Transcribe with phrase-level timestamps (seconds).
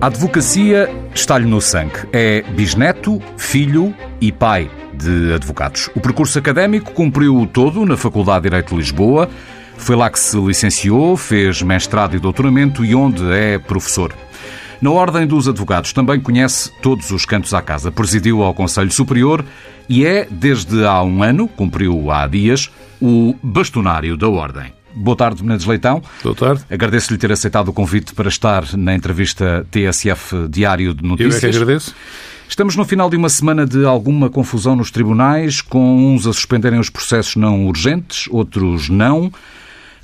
[0.00, 2.08] A advocacia está-lhe no sangue.
[2.10, 5.90] É bisneto, filho e pai de advogados.
[5.94, 9.28] O percurso académico cumpriu todo na Faculdade de Direito de Lisboa.
[9.76, 14.14] Foi lá que se licenciou, fez mestrado e doutoramento e onde é professor.
[14.80, 17.92] Na Ordem dos Advogados também conhece todos os cantos à casa.
[17.92, 19.44] Presidiu ao Conselho Superior
[19.86, 22.70] e é, desde há um ano, cumpriu há dias,
[23.02, 24.79] o bastonário da Ordem.
[24.94, 26.02] Boa tarde, Menezes Leitão.
[26.22, 26.64] Boa tarde.
[26.70, 31.42] Agradeço-lhe ter aceitado o convite para estar na entrevista TSF Diário de Notícias.
[31.42, 31.94] Eu é que agradeço.
[32.48, 36.80] Estamos no final de uma semana de alguma confusão nos tribunais, com uns a suspenderem
[36.80, 39.32] os processos não urgentes, outros não.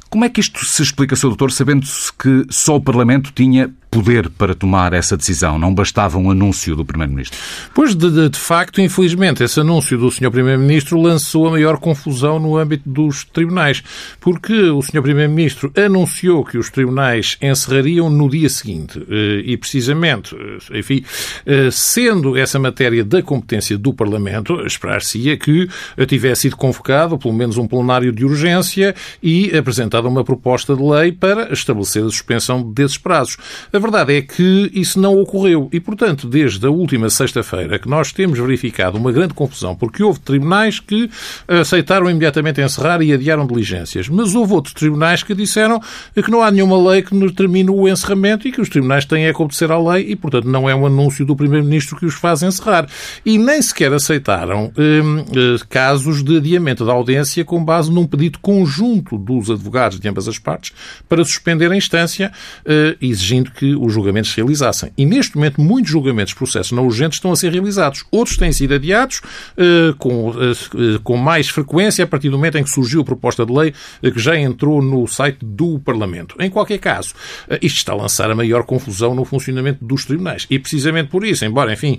[0.08, 1.28] Como é que isto se explica, Sr.
[1.28, 5.58] Doutor, sabendo-se que só o Parlamento tinha poder para tomar essa decisão?
[5.58, 7.38] Não bastava um anúncio do Primeiro-Ministro?
[7.74, 10.30] Pois, de, de, de, facto, infelizmente, esse anúncio do Sr.
[10.30, 13.82] Primeiro-Ministro lançou a maior confusão no âmbito dos tribunais,
[14.20, 15.00] porque o Sr.
[15.00, 21.02] Primeiro-Ministro anunciou que os tribunais encerrariam no dia seguinte eh, e, precisamente, eh, enfim,
[21.46, 25.68] eh, sendo essa matéria da competência do Parlamento, esperar-se-ia que
[26.06, 31.12] tivesse sido convocado pelo menos um plenário de urgência e apresentada uma proposta de lei
[31.12, 33.38] para estabelecer a suspensão desses prazos.
[33.72, 38.12] A verdade é que isso não ocorreu e, portanto, desde a última sexta-feira que nós
[38.12, 41.10] temos verificado uma grande confusão, porque houve tribunais que
[41.48, 45.80] aceitaram imediatamente encerrar e adiaram diligências, mas houve outros tribunais que disseram
[46.14, 49.32] que não há nenhuma lei que determine o encerramento e que os tribunais têm é
[49.32, 52.42] que obedecer à lei e, portanto, não é um anúncio do Primeiro-Ministro que os faz
[52.42, 52.88] encerrar.
[53.24, 58.38] E nem sequer aceitaram hum, eh, casos de adiamento da audiência com base num pedido
[58.40, 60.72] conjunto dos advogados de ambas as partes
[61.08, 62.32] para suspender a instância,
[62.64, 64.92] eh, exigindo que os julgamentos se realizassem.
[64.96, 68.04] E neste momento, muitos julgamentos, processos não urgentes estão a ser realizados.
[68.10, 69.20] Outros têm sido adiados
[69.56, 73.44] uh, com, uh, com mais frequência a partir do momento em que surgiu a proposta
[73.44, 73.72] de lei
[74.02, 76.36] uh, que já entrou no site do Parlamento.
[76.38, 77.14] Em qualquer caso,
[77.62, 80.46] isto está a lançar a maior confusão no funcionamento dos tribunais.
[80.50, 81.98] E precisamente por isso, embora, enfim,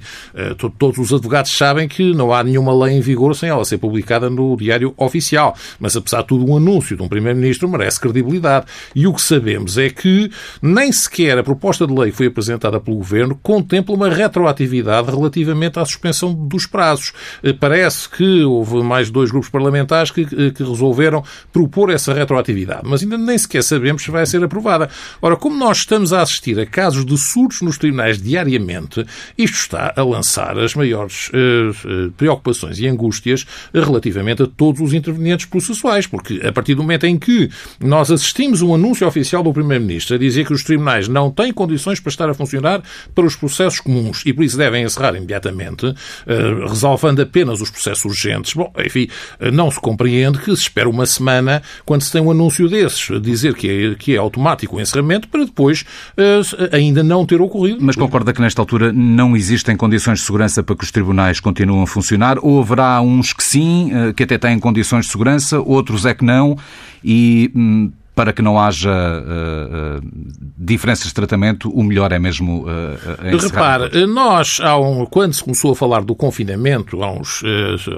[0.77, 4.29] todos os advogados sabem que não há nenhuma lei em vigor sem ela ser publicada
[4.29, 5.55] no Diário Oficial.
[5.79, 8.65] Mas, apesar de tudo, um anúncio de um Primeiro-Ministro merece credibilidade.
[8.95, 10.29] E o que sabemos é que
[10.61, 11.56] nem sequer a proposta
[11.87, 17.13] de lei que foi apresentada pelo Governo contempla uma retroatividade relativamente à suspensão dos prazos.
[17.43, 22.81] Eh, parece que houve mais dois grupos parlamentares que, eh, que resolveram propor essa retroatividade,
[22.85, 24.89] mas ainda nem sequer sabemos se vai ser aprovada.
[25.21, 29.05] Ora, como nós estamos a assistir a casos de surtos nos tribunais diariamente,
[29.37, 35.45] isto está a lançar as maiores uh, preocupações e angústias relativamente a todos os intervenientes
[35.45, 40.15] processuais, porque a partir do momento em que nós assistimos um anúncio oficial do Primeiro-Ministro
[40.15, 42.81] a dizer que os tribunais não têm condições para estar a funcionar
[43.13, 45.93] para os processos comuns e por isso devem encerrar imediatamente,
[46.25, 48.53] eh, resolvendo apenas os processos urgentes.
[48.53, 49.07] Bom, enfim,
[49.39, 53.09] eh, não se compreende que se espera uma semana quando se tem um anúncio desses,
[53.21, 55.85] dizer que é, que é automático o encerramento para depois
[56.17, 56.41] eh,
[56.71, 57.79] ainda não ter ocorrido.
[57.81, 61.83] Mas concorda que nesta altura não existem condições de segurança para que os tribunais continuem
[61.83, 66.13] a funcionar ou haverá uns que sim, que até têm condições de segurança, outros é
[66.13, 66.57] que não
[67.03, 70.09] e hum, para que não haja uh, uh,
[70.57, 75.75] diferenças de tratamento, o melhor é mesmo uh, Repare, nós, um, quando se começou a
[75.75, 77.43] falar do confinamento, há, uns,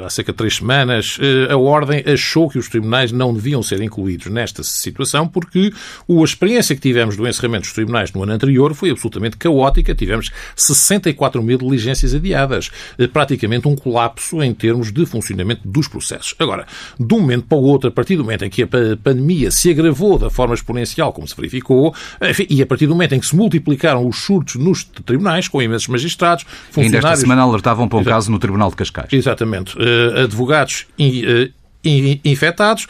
[0.04, 1.18] há cerca de três semanas,
[1.50, 5.72] a Ordem achou que os tribunais não deviam ser incluídos nesta situação porque
[6.10, 9.96] a experiência que tivemos do encerramento dos tribunais no ano anterior foi absolutamente caótica.
[9.96, 12.70] Tivemos 64 mil diligências adiadas,
[13.14, 16.36] praticamente um colapso em termos de funcionamento dos processos.
[16.40, 16.68] Agora,
[17.00, 18.68] de um momento para o outro, a partir do momento em que a
[19.02, 23.14] pandemia se agravou da forma exponencial, como se verificou, enfim, e a partir do momento
[23.14, 26.96] em que se multiplicaram os surtos nos tribunais, com imensos magistrados, funcionários...
[26.96, 28.16] Ainda esta semana alertavam para um Exato.
[28.16, 29.12] caso no Tribunal de Cascais.
[29.12, 29.78] Exatamente.
[29.78, 32.88] Uh, advogados uh, infectados,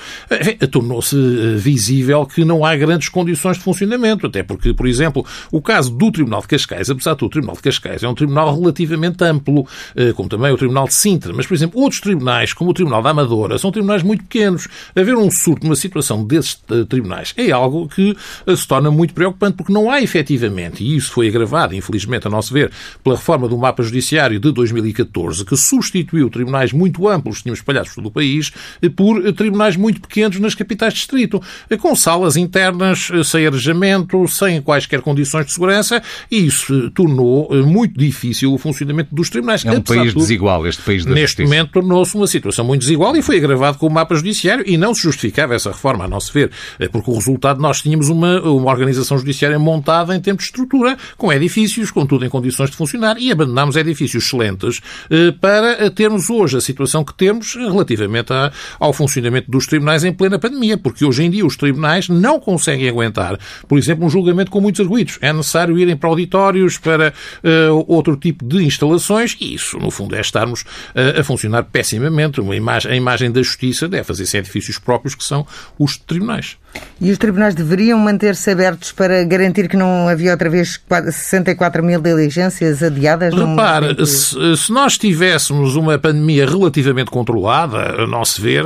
[0.72, 4.25] tornou-se eh, visível que não há grandes condições de funcionamento.
[4.25, 7.61] Até porque, por exemplo, o caso do Tribunal de Cascais, apesar de o Tribunal de
[7.61, 11.31] Cascais é um tribunal relativamente amplo, eh, como também o Tribunal de Sintra.
[11.33, 14.67] Mas, por exemplo, outros tribunais, como o Tribunal da Amadora, são tribunais muito pequenos.
[14.95, 18.16] Haver um surto numa situação desses eh, tribunais é algo que
[18.56, 22.53] se torna muito preocupante, porque não há efetivamente, e isso foi agravado, infelizmente, a nosso
[22.53, 22.71] ver,
[23.03, 27.89] pela reforma do mapa judiciário de 2014, que substituiu tribunais muito amplos que tínhamos espalhados
[27.89, 28.51] por todo o país,
[28.96, 31.42] por tribunais muito pequenos nas capitais de distrito,
[31.80, 38.54] com salas internas, sem arejamento, sem quaisquer condições de segurança, e isso tornou muito difícil
[38.54, 39.66] o funcionamento dos tribunais.
[39.66, 41.50] É um país tudo, desigual, este país da Neste justiça.
[41.50, 44.94] momento tornou-se uma situação muito desigual e foi agravado com o mapa judiciário e não
[44.94, 46.52] se justificava essa reforma, a nosso ver,
[46.92, 51.31] porque o resultado nós tínhamos uma, uma organização judiciária montada em termos de estrutura, com
[51.31, 56.58] edifícios, com tudo em condições de funcionar, e abandonámos edifícios excelentes eh, para termos hoje
[56.58, 61.24] a situação que temos relativamente à, ao funcionamento dos tribunais em plena pandemia, porque hoje
[61.24, 63.38] em dia os tribunais não conseguem aguentar,
[63.68, 65.18] por exemplo, um julgamento com muitos arguídos.
[65.21, 67.13] É necessário irem para auditórios, para
[67.44, 72.42] uh, outro tipo de instalações, e isso, no fundo, é estarmos uh, a funcionar pessimamente.
[72.42, 75.45] Uma imagem, a imagem da justiça deve fazer-se em edifícios próprios, que são
[75.77, 76.57] os tribunais.
[77.01, 80.80] E os tribunais deveriam manter-se abertos para garantir que não havia outra vez
[81.12, 83.33] 64 mil diligências adiadas?
[83.33, 88.58] Repare, se, se, nós tivéssemos uma pandemia relativamente controlada, a nosso ver,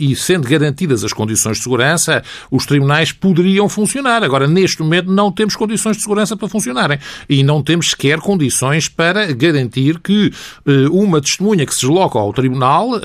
[0.00, 4.22] e sendo garantidas as condições de segurança, os tribunais poderiam funcionar.
[4.22, 6.98] Agora, neste momento, não temos condições de segurança para funcionarem.
[7.28, 10.32] E não temos sequer condições para garantir que
[10.66, 13.00] uh, uma testemunha que se desloca ao tribunal uh,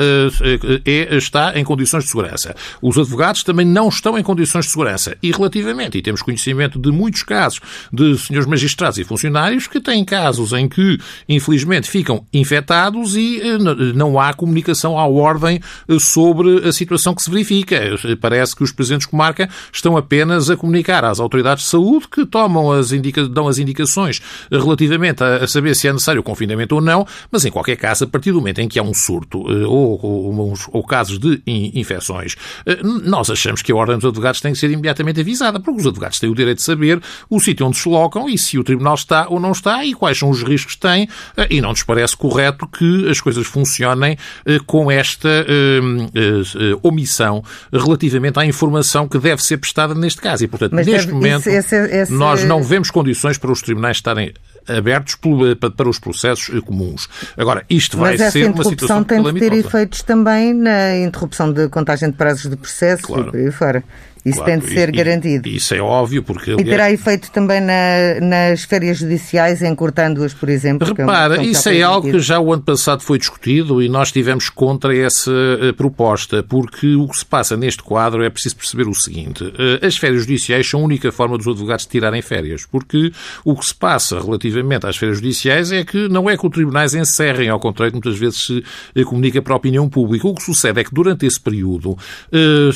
[0.86, 2.56] é, está em condições de segurança.
[2.82, 5.18] Os advogados também não estão em condições de segurança.
[5.22, 7.60] E relativamente, e temos conhecimento de muitos casos
[7.92, 10.98] de senhores magistrados e funcionários que têm casos em que,
[11.28, 13.58] infelizmente, ficam infectados e eh,
[13.94, 17.76] não há comunicação à ordem eh, sobre a situação que se verifica.
[17.76, 22.08] Eh, parece que os presidentes de comarca estão apenas a comunicar às autoridades de saúde
[22.08, 23.28] que tomam as indica...
[23.28, 24.22] dão as indicações
[24.52, 28.08] relativamente a saber se é necessário o confinamento ou não, mas em qualquer caso, a
[28.08, 32.36] partir do momento em que há um surto ou, ou, ou casos de infecções,
[33.04, 36.20] nós achamos que a Ordem dos Advogados têm que ser imediatamente avisada, porque os advogados
[36.20, 39.28] têm o direito de saber o sítio onde se colocam e se o tribunal está
[39.30, 41.08] ou não está e quais são os riscos que têm.
[41.36, 45.80] Eh, e não nos parece correto que as coisas funcionem eh, com esta eh,
[46.84, 50.44] omissão relativamente à informação que deve ser prestada neste caso.
[50.44, 52.12] E, portanto, Mas neste deve, momento, esse, esse...
[52.12, 54.34] nós não vemos condições para os tribunais estarem
[54.68, 55.18] abertos
[55.76, 57.08] para os processos comuns.
[57.38, 62.10] Agora, isto vai ser uma situação tem de ter efeitos também na interrupção de contagem
[62.10, 63.30] de prazos de processo claro.
[63.30, 63.84] e por aí fora.
[64.26, 65.48] Isso claro, tem de ser e, garantido.
[65.48, 66.52] Isso é óbvio, porque...
[66.52, 70.88] E terá efeito também na, nas férias judiciais, encurtando-as, por exemplo?
[70.88, 74.96] Repara, isso é algo que já o ano passado foi discutido e nós tivemos contra
[74.96, 79.44] essa eh, proposta, porque o que se passa neste quadro é preciso perceber o seguinte.
[79.58, 83.12] Eh, as férias judiciais são a única forma dos advogados tirarem férias, porque
[83.46, 86.94] o que se passa relativamente às férias judiciais é que não é que os tribunais
[86.94, 88.64] encerrem, ao contrário, muitas vezes se
[88.96, 90.28] eh, comunica para a opinião pública.
[90.28, 91.98] O que sucede é que durante esse período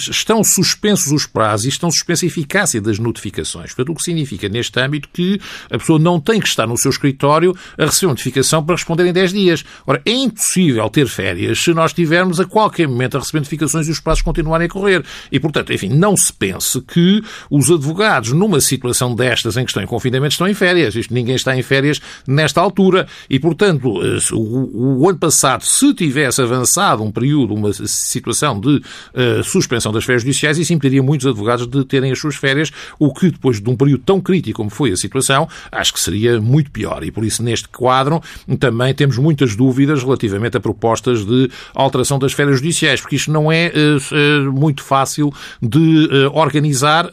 [0.09, 3.73] estão suspensos os prazo e estão suspensa a eficácia das notificações.
[3.73, 5.39] Portanto, o que significa neste âmbito que
[5.69, 9.05] a pessoa não tem que estar no seu escritório a receber uma notificação para responder
[9.05, 9.63] em 10 dias.
[9.85, 13.91] Ora, é impossível ter férias se nós tivermos a qualquer momento a receber notificações e
[13.91, 15.03] os prazos continuarem a correr.
[15.31, 19.83] E, portanto, enfim, não se pense que os advogados, numa situação destas em que estão
[19.83, 20.95] em confinamento, estão em férias.
[20.95, 23.07] Isto, ninguém está em férias nesta altura.
[23.29, 28.77] E, portanto, eh, o, o ano passado, se tivesse avançado um período, uma situação de
[28.77, 33.13] uh, suspensão das férias judiciais, isso impediria muitos advogados de terem as suas férias, o
[33.13, 36.71] que depois de um período tão crítico como foi a situação, acho que seria muito
[36.71, 37.03] pior.
[37.03, 38.21] E por isso, neste quadro,
[38.59, 43.51] também temos muitas dúvidas relativamente a propostas de alteração das férias judiciais, porque isto não
[43.51, 45.31] é uh, muito fácil
[45.61, 47.09] de uh, organizar.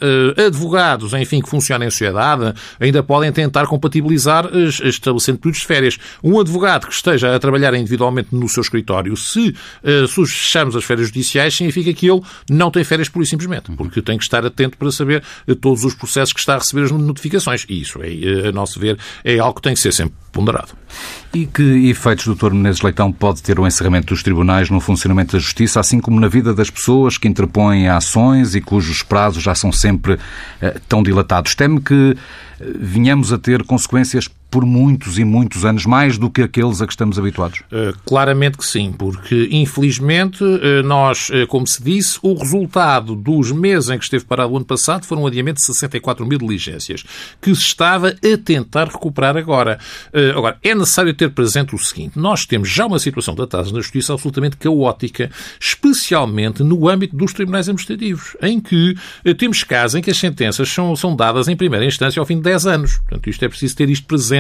[0.47, 4.49] Advogados, enfim, que funcionam em sociedade, ainda podem tentar compatibilizar
[4.85, 5.99] estabelecendo períodos de férias.
[6.23, 9.55] Um advogado que esteja a trabalhar individualmente no seu escritório, se
[10.09, 12.21] fechamos as férias judiciais, significa que ele
[12.51, 15.85] não tem férias pura e simplesmente, porque tem que estar atento para saber eh, todos
[15.85, 17.65] os processos que está a receber as notificações.
[17.69, 20.69] E isso, é, eh, a nosso ver, é algo que tem que ser sempre ponderado.
[21.35, 22.53] E que efeitos, Dr.
[22.53, 26.29] Menezes Leitão, pode ter o encerramento dos tribunais no funcionamento da justiça, assim como na
[26.29, 30.19] vida das pessoas que interpõem ações e cujos prazos já são sempre
[30.61, 31.55] eh, tão dilatados?
[31.55, 32.17] Teme que
[32.61, 36.93] venhamos a ter consequências por muitos e muitos anos, mais do que aqueles a que
[36.93, 37.61] estamos habituados?
[37.71, 43.53] Uh, claramente que sim, porque infelizmente uh, nós, uh, como se disse, o resultado dos
[43.53, 47.05] meses em que esteve parado o ano passado foram um adiamento de 64 mil diligências,
[47.41, 49.79] que se estava a tentar recuperar agora.
[50.35, 53.81] agora, é necessário ter presente o seguinte: nós temos já uma situação da taxa na
[53.81, 58.97] justiça absolutamente caótica, especialmente no âmbito dos tribunais administrativos, em que
[59.37, 62.43] temos casos em que as sentenças são, são dadas em primeira instância ao fim de
[62.43, 62.99] 10 anos.
[62.99, 64.38] Portanto, isto é preciso ter isto presente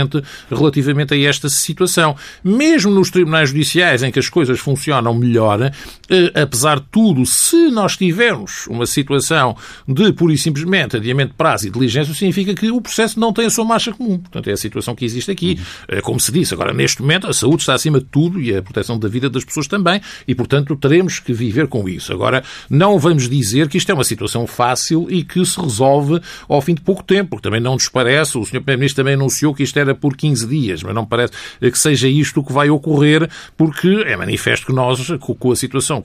[0.50, 2.16] relativamente a esta situação.
[2.42, 5.72] Mesmo nos tribunais judiciais em que as coisas funcionam melhor,
[6.10, 11.36] eh, apesar de tudo, se nós tivermos uma situação de pura e simplesmente adiamento de
[11.36, 14.18] prazo e diligência, significa que o processo não tem a sua marcha comum.
[14.18, 15.58] Portanto, é a situação que existe aqui.
[15.88, 18.62] Eh, como se disse, agora, neste momento, a saúde está acima de tudo e a
[18.62, 22.12] proteção da vida das pessoas também, e, portanto, teremos que viver com isso.
[22.12, 26.60] Agora, não vamos dizer que isto é uma situação fácil e que se resolve ao
[26.60, 28.60] fim de pouco tempo, porque também não nos parece, o Sr.
[28.60, 32.40] Primeiro-Ministro também anunciou que isto era por 15 dias, mas não parece que seja isto
[32.40, 36.02] o que vai ocorrer, porque é manifesto que nós, com a situação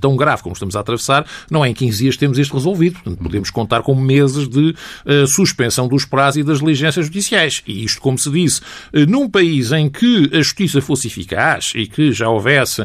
[0.00, 2.94] tão grave como estamos a atravessar, não é em 15 dias temos isto resolvido.
[2.94, 7.62] Portanto, podemos contar com meses de uh, suspensão dos prazos e das diligências judiciais.
[7.66, 11.86] E isto, como se disse, uh, num país em que a justiça fosse eficaz e
[11.86, 12.84] que já houvesse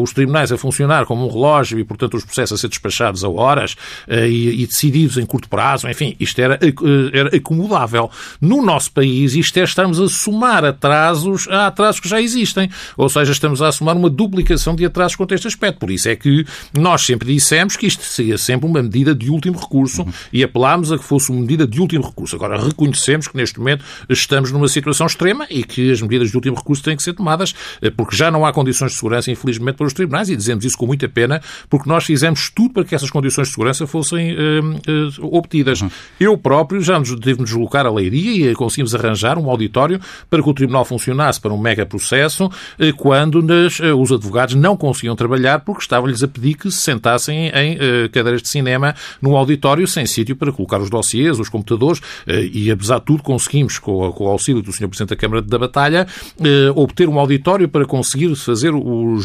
[0.00, 3.28] os tribunais a funcionar como um relógio e, portanto, os processos a ser despachados a
[3.28, 3.76] horas
[4.08, 6.58] e, decididos em curto prazo, enfim, isto era,
[7.12, 8.10] era acomodável.
[8.40, 12.70] No nosso país, isto é estarmos a somar atrasos a atrasos que já existem.
[12.96, 15.78] Ou seja, estamos a somar uma duplicação de atrasos quanto a este aspecto.
[15.78, 16.46] Por isso é que
[16.76, 20.12] nós sempre dissemos que isto seria sempre uma medida de último recurso uhum.
[20.32, 22.36] e apelámos a que fosse uma medida de último recurso.
[22.36, 26.56] Agora, reconhecemos que neste momento estamos numa situação extrema e que as medidas de último
[26.56, 29.86] recurso têm que ser tomadas eh, porque já não há condições de segurança, infelizmente, para
[29.86, 33.10] os tribunais e dizemos isso com muita pena porque nós fizemos tudo para que essas
[33.10, 34.64] condições de segurança fossem uh,
[35.20, 35.80] uh, obtidas.
[35.80, 35.90] Uhum.
[36.18, 40.42] Eu próprio já nos tive de deslocar a Leiria e conseguimos arranjar um auditório para
[40.42, 45.16] que o tribunal funcionasse para um mega processo uh, quando nas, os advogados não conseguiam
[45.16, 47.78] trabalhar porque estavam-lhes a pedir que se sentassem em
[48.10, 52.70] cadeiras de cinema num auditório sem sítio para colocar os dossiês, os computadores, eh, e
[52.70, 54.88] apesar de tudo conseguimos, com o auxílio do Sr.
[54.88, 56.06] Presidente da Câmara da Batalha,
[56.40, 59.24] eh, obter um auditório para conseguir fazer os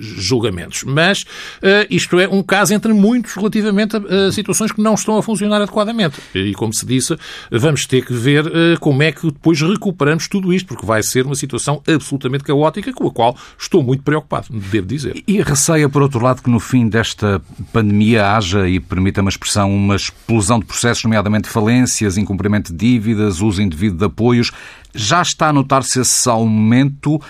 [0.00, 0.84] julgamentos.
[0.84, 1.24] Mas
[1.62, 5.60] eh, isto é um caso entre muitos relativamente a situações que não estão a funcionar
[5.60, 6.16] adequadamente.
[6.34, 7.16] E, como se disse,
[7.50, 8.44] vamos ter que ver
[8.80, 13.06] como é que depois recuperamos tudo isto, porque vai ser uma situação absolutamente caótica com
[13.06, 15.22] a qual estou muito preocupado, devo dizer.
[15.26, 17.40] E receia, por outro lado, que no fim desta
[17.72, 23.40] pandemia haja, e permita-me a expressão, uma explosão de processos, nomeadamente falências, incumprimento de dívidas,
[23.40, 24.50] uso indevido de apoios.
[24.94, 27.20] Já está a notar-se esse aumento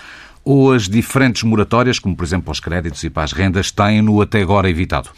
[0.45, 4.21] ou as diferentes moratórias, como por exemplo para os créditos e para as rendas, têm-no
[4.21, 5.09] até agora evitado?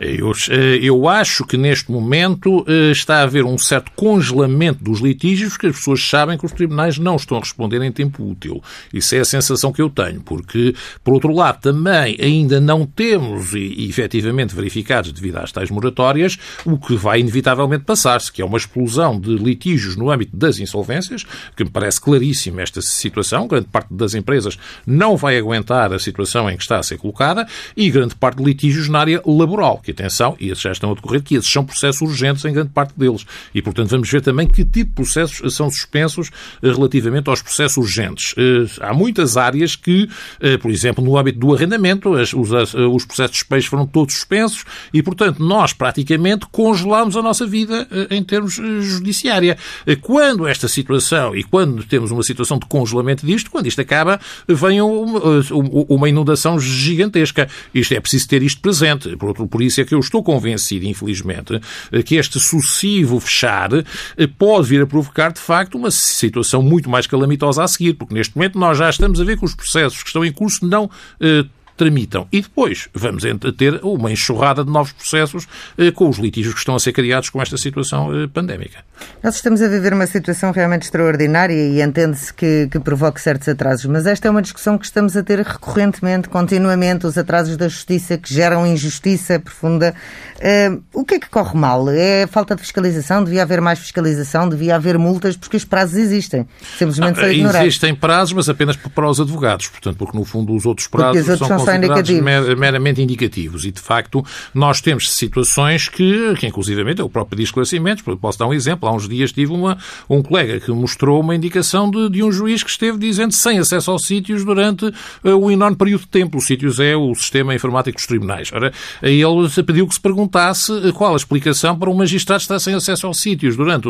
[0.00, 5.00] Eu, eh, eu acho que neste momento eh, está a haver um certo congelamento dos
[5.00, 8.62] litígios, porque as pessoas sabem que os tribunais não estão a responder em tempo útil.
[8.92, 13.52] Isso é a sensação que eu tenho, porque, por outro lado, também ainda não temos
[13.52, 18.56] e, efetivamente verificados devido às tais moratórias o que vai inevitavelmente passar-se, que é uma
[18.56, 23.46] explosão de litígios no âmbito das insolvências, que me parece claríssima esta situação.
[23.46, 27.46] Grande parte das empresas não vai aguentar a situação em que está a ser colocada
[27.76, 30.94] e grande parte de litígios na área laboral, que atenção, e esses já estão a
[30.94, 33.24] decorrer, que esses são processos urgentes em grande parte deles.
[33.54, 36.30] E, portanto, vamos ver também que tipo de processos são suspensos
[36.62, 38.34] eh, relativamente aos processos urgentes.
[38.36, 40.08] Eh, há muitas áreas que,
[40.40, 45.02] eh, por exemplo, no âmbito do arrendamento, os processos de despejo foram todos suspensos e,
[45.02, 49.56] portanto, nós praticamente congelamos a nossa vida em termos judiciária.
[50.00, 54.20] Quando esta situação e quando temos uma situação de congelamento disto, quando isto acaba,
[54.60, 57.48] venha uma inundação gigantesca.
[57.74, 59.16] Isto é preciso ter isto presente.
[59.16, 61.60] Por, outro, por isso é que eu estou convencido, infelizmente,
[62.04, 67.06] que este sucessivo fechar eh, pode vir a provocar, de facto, uma situação muito mais
[67.06, 70.08] calamitosa a seguir, porque neste momento nós já estamos a ver que os processos que
[70.08, 70.90] estão em curso não
[71.20, 71.44] eh,
[71.80, 72.28] tramitam.
[72.30, 73.22] E depois vamos
[73.56, 77.30] ter uma enxurrada de novos processos eh, com os litígios que estão a ser criados
[77.30, 78.84] com esta situação eh, pandémica.
[79.22, 83.86] Nós estamos a viver uma situação realmente extraordinária e entende-se que, que provoque certos atrasos,
[83.86, 88.18] mas esta é uma discussão que estamos a ter recorrentemente, continuamente, os atrasos da justiça
[88.18, 89.94] que geram injustiça profunda.
[90.36, 91.88] Uh, o que é que corre mal?
[91.88, 93.24] É falta de fiscalização?
[93.24, 94.48] Devia haver mais fiscalização?
[94.50, 95.34] Devia haver multas?
[95.34, 96.46] Porque os prazos existem.
[96.78, 97.66] Simplesmente são ignorados.
[97.66, 99.68] Existem prazos, mas apenas para os advogados.
[99.68, 103.64] Portanto, porque no fundo os outros prazos são considerados meramente indicativos.
[103.64, 104.24] E, de facto,
[104.54, 108.88] nós temos situações que, que inclusivamente, eu próprio de esclarecimentos, posso dar um exemplo.
[108.88, 112.62] Há uns dias tive uma, um colega que mostrou uma indicação de, de um juiz
[112.62, 116.38] que esteve dizendo sem acesso aos sítios durante uh, um enorme período de tempo.
[116.38, 118.50] Os sítios é o sistema informático dos tribunais.
[118.52, 118.72] Ora,
[119.02, 123.06] ele pediu que se perguntasse eh, qual a explicação para um magistrado estar sem acesso
[123.06, 123.88] aos sítios durante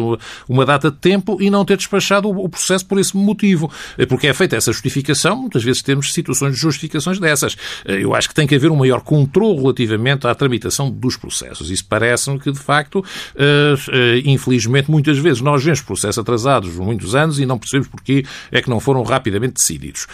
[0.48, 3.70] uma data de tempo e não ter despachado o processo por esse motivo.
[3.98, 7.56] Eh, porque é feita essa justificação, muitas vezes temos situações de justificações dessas.
[7.84, 11.70] Eh, eu acho que tem que haver um maior controle relativamente à tramitação dos processos.
[11.70, 13.04] Isso parece-me que, de facto,
[13.36, 18.24] eh, eh, infelizmente, muitas vezes nós vemos processos atrasados muitos anos e não percebemos porquê
[18.50, 20.06] é que não foram rapidamente decididos.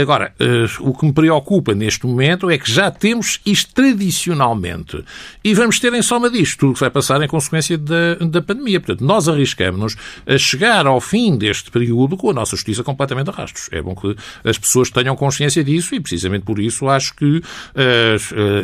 [0.00, 0.32] Agora,
[0.80, 5.04] o que me preocupa neste momento é que já temos isto tradicionalmente
[5.42, 8.80] e vamos ter em soma disto tudo que vai passar em consequência da, da pandemia.
[8.80, 13.32] Portanto, nós arriscamos-nos a chegar ao fim deste período com a nossa justiça completamente a
[13.32, 13.68] rastros.
[13.72, 17.42] É bom que as pessoas tenham consciência disso e, precisamente por isso, isso acho que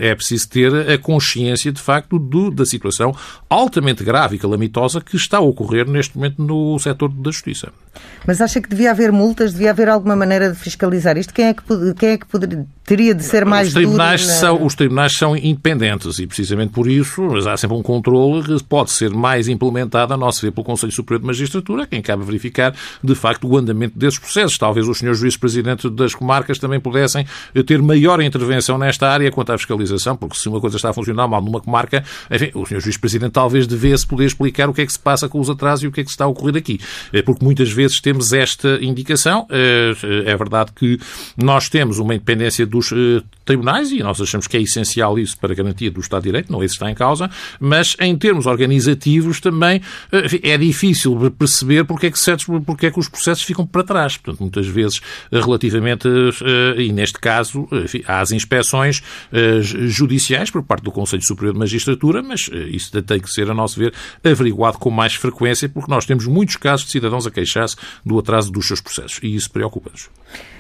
[0.01, 3.15] é preciso ter a consciência, de facto, do, da situação
[3.51, 7.73] altamente grave e calamitosa que está a ocorrer neste momento no setor da justiça.
[8.27, 11.33] Mas acha que devia haver multas, devia haver alguma maneira de fiscalizar isto?
[11.33, 11.63] Quem é que,
[11.97, 14.27] quem é que poderia, teria de ser mais os tribunais?
[14.27, 14.35] Na...
[14.35, 18.65] São, os tribunais são independentes e precisamente por isso mas há sempre um controle que
[18.65, 22.75] pode ser mais implementado, a nosso ver, pelo Conselho Superior de Magistratura, quem cabe verificar,
[23.03, 24.57] de facto, o andamento desses processos.
[24.59, 27.27] Talvez os senhores juízes-presidentes das comarcas também pudessem
[27.67, 31.29] ter maior intervenção nesta área quanto à fiscalização, porque se uma coisa está a funcionar
[31.29, 34.93] mal numa comarca, enfim, o senhor juiz-presidente talvez devesse poder explicar o que é que
[34.93, 36.81] se passa com os atrasos e o que é que está a ocorrer aqui.
[37.13, 39.47] É porque muitas vezes temos esta indicação.
[39.51, 39.93] É,
[40.27, 40.99] é verdade que
[41.37, 45.53] nós temos uma independência dos eh, tribunais e nós achamos que é essencial isso para
[45.53, 49.41] a garantia do Estado de Direito, não isso está em causa, mas em termos organizativos
[49.41, 53.67] também eh, é difícil perceber porque é que, certos, porque é que os processos ficam
[53.67, 54.17] para trás.
[54.17, 56.09] Portanto, muitas vezes, relativamente,
[56.77, 59.03] e neste caso, enfim, há as inspeções
[59.61, 63.79] judiciais por parte do Conselho Superior de Magistratura, mas isso tem que ser, a nosso
[63.79, 63.93] ver,
[64.25, 68.51] averiguado com mais frequência, porque nós temos muitos casos de cidadãos a queixar-se do atraso
[68.51, 70.09] dos seus processos e isso preocupa-nos.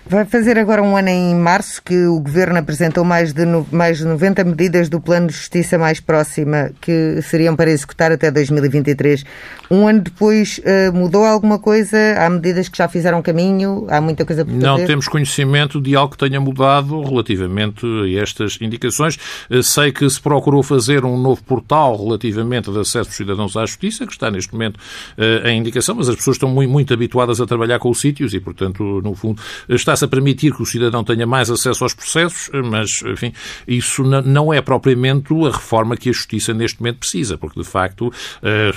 [0.06, 3.98] Vai fazer agora um ano em março que o Governo apresentou mais de, no, mais
[3.98, 9.24] de 90 medidas do Plano de Justiça mais próxima que seriam para executar até 2023.
[9.70, 11.96] Um ano depois uh, mudou alguma coisa?
[12.18, 13.86] Há medidas que já fizeram caminho?
[13.88, 14.66] Há muita coisa por fazer?
[14.66, 19.18] Não temos conhecimento de algo que tenha mudado relativamente a estas indicações.
[19.50, 23.64] Uh, sei que se procurou fazer um novo portal relativamente de acesso dos cidadãos à
[23.64, 27.40] justiça, que está neste momento uh, em indicação, mas as pessoas estão muito, muito habituadas
[27.40, 30.66] a trabalhar com os sítios e, portanto, no fundo, está está-se a permitir que o
[30.66, 33.32] cidadão tenha mais acesso aos processos, mas, enfim,
[33.66, 38.12] isso não é propriamente a reforma que a Justiça neste momento precisa, porque, de facto,
[38.42, 38.70] eh,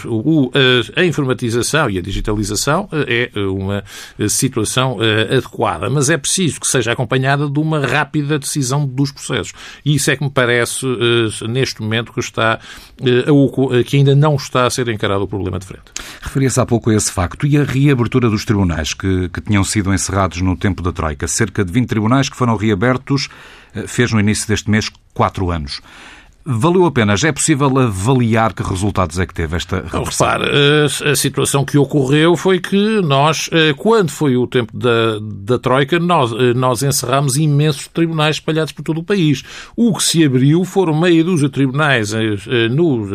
[0.96, 3.84] a informatização e a digitalização eh, é uma
[4.28, 9.54] situação eh, adequada, mas é preciso que seja acompanhada de uma rápida decisão dos processos.
[9.84, 10.86] E isso é que me parece,
[11.48, 12.60] neste momento, que, está,
[13.86, 15.84] que ainda não está a ser encarado o problema de frente.
[16.22, 17.48] Referia-se há pouco a esse facto.
[17.48, 21.28] E a reabertura dos tribunais que, que tinham sido encerrados no tempo da Troika?
[21.28, 23.30] Cerca de 20 tribunais que foram reabertos,
[23.74, 25.82] eh, fez no início deste mês quatro anos.
[26.50, 27.18] Valeu a pena?
[27.18, 30.28] Já é possível avaliar que resultados é que teve esta repressão?
[30.28, 30.50] Repare,
[31.12, 36.00] a situação que ocorreu foi que nós, eh, quando foi o tempo da, da Troika,
[36.00, 39.44] nós, eh, nós encerramos imensos tribunais espalhados por todo o país.
[39.76, 43.06] O que se abriu foram meia dúzia de tribunais, eh, no,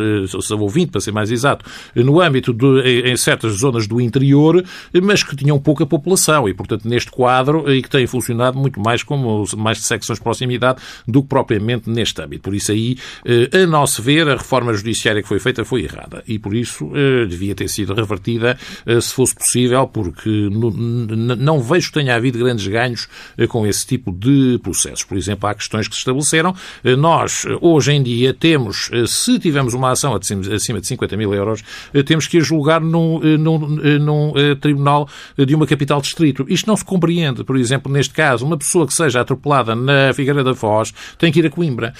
[0.59, 4.63] ou 20 para ser mais exato, no âmbito de, em certas zonas do interior,
[5.01, 9.01] mas que tinham pouca população e, portanto, neste quadro, e que têm funcionado muito mais
[9.01, 12.43] como mais de secções de proximidade do que propriamente neste âmbito.
[12.43, 16.37] Por isso aí a nosso ver, a reforma judiciária que foi feita foi errada e,
[16.37, 21.93] por isso, eh, devia ter sido revertida eh, se fosse possível, porque não vejo que
[21.99, 23.07] tenha havido grandes ganhos
[23.49, 25.03] com esse tipo de processos.
[25.03, 26.55] Por exemplo, há questões que se estabeleceram.
[26.97, 31.63] Nós, hoje em dia, temos, se tivermos uma ação acima de 50 mil euros,
[32.05, 33.59] temos que a julgar num, num,
[33.99, 36.45] num tribunal de uma capital distrito.
[36.47, 37.43] Isto não se compreende.
[37.43, 41.39] Por exemplo, neste caso, uma pessoa que seja atropelada na Figueira da Foz tem que
[41.39, 41.93] ir a Coimbra.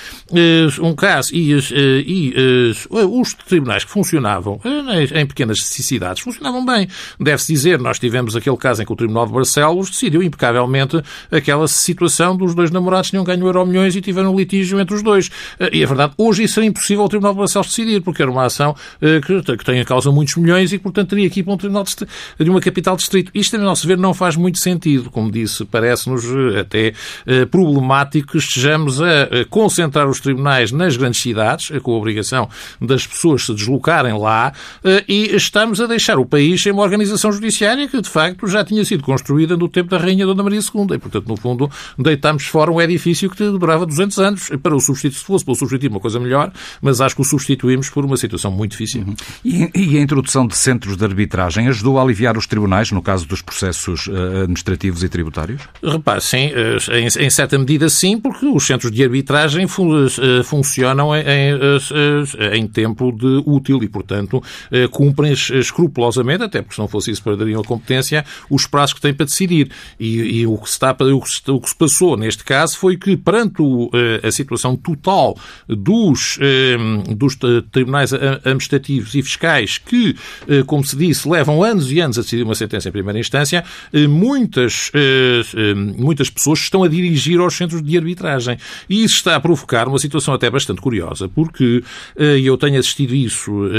[0.82, 5.64] Um caso Aliás, e, eh, e, e eh, os tribunais que funcionavam eh, em pequenas
[5.64, 6.88] cidades funcionavam bem.
[7.20, 11.00] Deve-se dizer, nós tivemos aquele caso em que o Tribunal de Barcelos decidiu impecavelmente
[11.32, 14.96] aquela situação dos dois namorados que tinham ganho euro milhões e tiveram um litígio entre
[14.96, 15.30] os dois.
[15.72, 18.46] E é verdade, hoje isso era impossível o Tribunal de Barcelos decidir, porque era uma
[18.46, 22.50] ação que tem a causa muitos milhões e, portanto, teria aqui para um tribunal de,
[22.50, 23.32] uma capital distrito.
[23.34, 25.12] Isto, a nosso ver, não faz muito sentido.
[25.12, 26.26] Como disse, parece-nos
[26.60, 26.94] até
[27.52, 32.50] problemático que estejamos a concentrar os tribunais nas grandes cidades, com a obrigação
[32.82, 37.32] das pessoas se deslocarem lá, eh, e estamos a deixar o país sem uma organização
[37.32, 40.96] judiciária que, de facto, já tinha sido construída no tempo da Rainha Dona Maria II.
[40.96, 45.20] E, portanto, no fundo, deitámos fora um edifício que durava 200 anos para o substituir,
[45.20, 48.18] se fosse para o substituir uma coisa melhor, mas acho que o substituímos por uma
[48.18, 49.02] situação muito difícil.
[49.02, 49.16] Uhum.
[49.44, 53.28] E, e, a introdução de centros de arbitragem ajudou a aliviar os tribunais no caso
[53.28, 55.62] dos processos eh, administrativos e tributários?
[55.84, 60.08] Repare, sim, eh, em, em certa medida sim, porque os centros de arbitragem fun
[60.44, 64.42] funcionam funcionam em, em, em tempo de útil e, portanto,
[64.92, 69.14] cumprem escrupulosamente, até porque se não fosse isso perderiam a competência, os prazos que têm
[69.14, 69.72] para decidir.
[70.00, 73.18] E, e o, que está, o, que, o que se passou neste caso foi que,
[73.18, 73.90] perante o,
[74.22, 76.38] a situação total dos,
[77.16, 77.38] dos
[77.72, 80.16] tribunais administrativos e fiscais, que,
[80.66, 83.64] como se disse, levam anos e anos a decidir uma sentença em primeira instância,
[84.10, 84.92] muitas,
[85.98, 88.58] muitas pessoas estão a dirigir aos centros de arbitragem.
[88.90, 91.84] E isso está a provocar uma situação até bastante bastante curiosa, porque
[92.16, 93.70] uh, eu tenho assistido isso uh,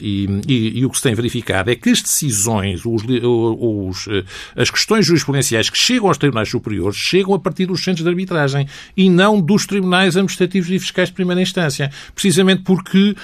[0.00, 4.08] e, e, e, o que se tem verificado é que as decisões, os, os,
[4.56, 8.66] as questões jurisprudenciais que chegam aos tribunais superiores chegam a partir dos centros de arbitragem
[8.96, 13.16] e não dos tribunais administrativos e fiscais de primeira instância, precisamente porque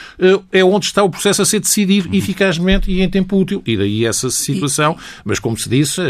[0.53, 2.15] é onde está o processo a ser decidido uhum.
[2.15, 3.63] eficazmente e em tempo útil.
[3.67, 6.01] E daí essa situação, mas como se disse,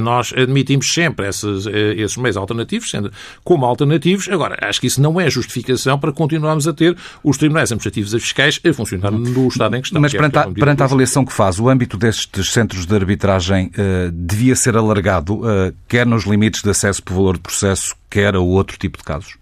[0.00, 3.12] nós admitimos sempre esses, esses meios alternativos, sendo
[3.44, 4.28] como alternativos.
[4.28, 8.20] Agora, acho que isso não é justificação para continuarmos a ter os tribunais administrativos e
[8.20, 10.00] fiscais a funcionar no Estado em questão.
[10.00, 13.66] Mas é perante, a, perante a avaliação que faz, o âmbito destes centros de arbitragem
[13.66, 18.34] uh, devia ser alargado, uh, quer nos limites de acesso por valor de processo, quer
[18.34, 19.40] a outro tipo de casos?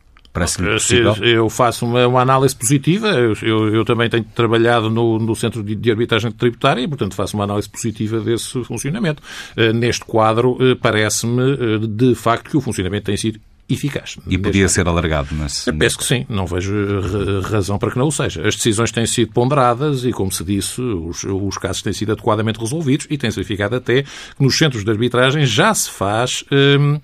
[0.74, 1.16] Possível?
[1.16, 3.08] Eu faço uma, uma análise positiva.
[3.08, 7.14] Eu, eu, eu, também tenho trabalhado no, no Centro de, de, Arbitragem Tributária e, portanto,
[7.14, 9.20] faço uma análise positiva desse funcionamento.
[9.56, 14.16] Uh, neste quadro, uh, parece-me, uh, de facto, que o funcionamento tem sido eficaz.
[14.26, 15.70] E podia ser alargado nesse...
[15.72, 16.72] Penso que sim, não vejo
[17.42, 18.46] razão para que não o seja.
[18.46, 22.58] As decisões têm sido ponderadas e, como se disse, os, os casos têm sido adequadamente
[22.58, 27.00] resolvidos e tem-se verificado até que nos centros de arbitragem já se faz hum, hum,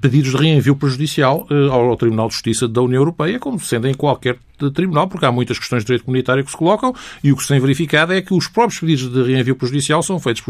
[0.00, 3.94] pedidos de reenvio prejudicial hum, ao Tribunal de Justiça da União Europeia, como sendo em
[3.94, 4.38] qualquer
[4.74, 7.48] tribunal, porque há muitas questões de direito comunitário que se colocam e o que se
[7.48, 10.42] tem verificado é que os próprios pedidos de reenvio prejudicial são feitos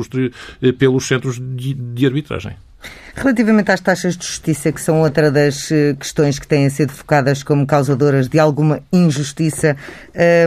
[0.79, 2.53] pelos centros de, de arbitragem.
[3.15, 7.43] Relativamente às taxas de justiça, que são outra das eh, questões que têm sido focadas
[7.43, 9.77] como causadoras de alguma injustiça,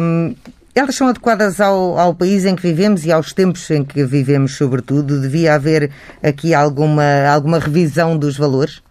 [0.02, 0.36] hum,
[0.74, 4.58] elas são adequadas ao, ao, país em que vivemos e aos tempos em que vivemos,
[4.58, 5.22] sobretudo?
[5.22, 5.90] Devia haver
[6.22, 8.82] aqui alguma, alguma revisão dos valores?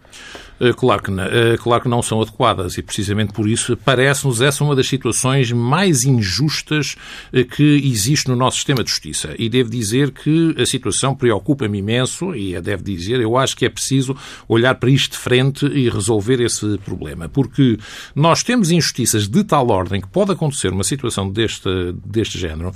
[0.59, 4.41] Eh, claro que, não, eh, claro que não são adequadas e precisamente por isso parece-nos
[4.41, 6.95] essa uma das situações mais injustas
[7.33, 9.35] eh, que existe no nosso sistema de justiça.
[9.37, 13.69] E devo dizer que a situação preocupa-me imenso e deve dizer, eu acho que é
[13.69, 14.15] preciso
[14.47, 17.27] olhar para isto de frente e resolver esse problema.
[17.27, 17.77] Porque
[18.15, 21.69] nós temos injustiças de tal ordem que pode acontecer uma situação deste,
[22.05, 22.71] deste género,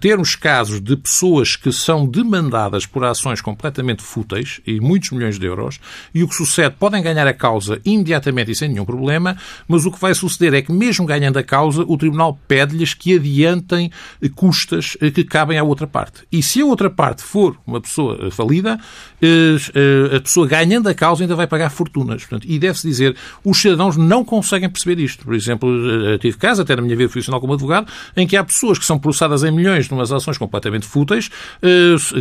[0.00, 5.46] termos casos de pessoas que são demandadas por ações completamente fúteis e muitos milhões de
[5.46, 5.78] euros
[6.14, 9.36] e o que sucede, podem ganhar ganhar a causa imediatamente e sem nenhum problema,
[9.68, 13.16] mas o que vai suceder é que, mesmo ganhando a causa, o Tribunal pede-lhes que
[13.16, 13.90] adiantem
[14.34, 16.22] custas eh, que cabem à outra parte.
[16.30, 18.78] E se a outra parte for uma pessoa falida,
[19.20, 22.22] eh, a pessoa ganhando a causa ainda vai pagar fortunas.
[22.22, 25.24] Portanto, e deve-se dizer, os cidadãos não conseguem perceber isto.
[25.24, 25.68] Por exemplo,
[26.14, 28.84] eh, tive casos, até na minha vida profissional como advogado, em que há pessoas que
[28.84, 31.30] são processadas em milhões numas ações completamente fúteis,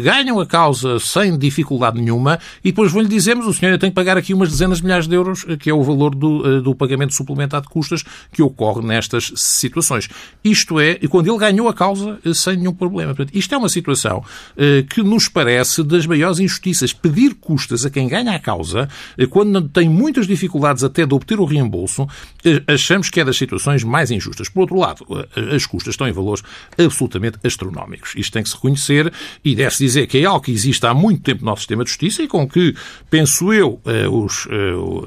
[0.04, 4.18] ganham a causa sem dificuldade nenhuma e depois vão-lhe dizermos, o senhor tem que pagar
[4.18, 7.62] aqui umas dezenas milhares de euros, que é o valor do, eh, do pagamento suplementar
[7.62, 10.10] de custas que ocorre nestas situações.
[10.44, 13.14] Isto é, quando ele ganhou a causa eh, sem nenhum problema.
[13.16, 14.24] Portanto, isto é uma situação
[14.58, 16.94] eh, que nos parece das maiores injustiças.
[16.94, 18.88] Pedir custas a quem ganha a causa,
[19.30, 22.08] quando tem muitas dificuldades até de obter o reembolso,
[22.68, 24.50] achamos que é das situações mais injustas.
[24.50, 25.06] Por outro lado,
[25.54, 26.44] as custas estão em valores
[26.78, 28.14] absolutamente astronómicos.
[28.16, 29.12] Isto tem que se reconhecer
[29.44, 31.90] e deve-se dizer que é algo que existe há muito tempo no nosso sistema de
[31.90, 32.76] justiça e com que,
[33.10, 33.80] penso eu,
[34.12, 35.04] os, o,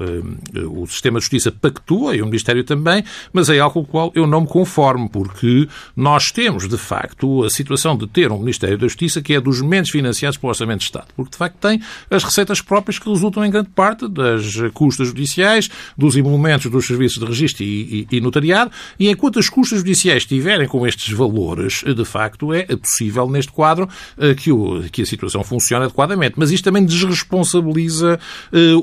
[0.81, 4.11] o sistema de justiça pactua e o Ministério também, mas é algo com o qual
[4.15, 8.77] eu não me conformo, porque nós temos, de facto, a situação de ter um Ministério
[8.77, 11.81] da Justiça que é dos menos financiados pelo Orçamento de Estado, porque de facto tem
[12.09, 17.19] as receitas próprias que resultam em grande parte das custas judiciais, dos emolumentos dos serviços
[17.19, 21.83] de registro e, e, e notariado, e enquanto as custas judiciais estiverem com estes valores,
[21.83, 26.35] de facto é possível neste quadro eh, que, o, que a situação funcione adequadamente.
[26.37, 28.19] Mas isto também desresponsabiliza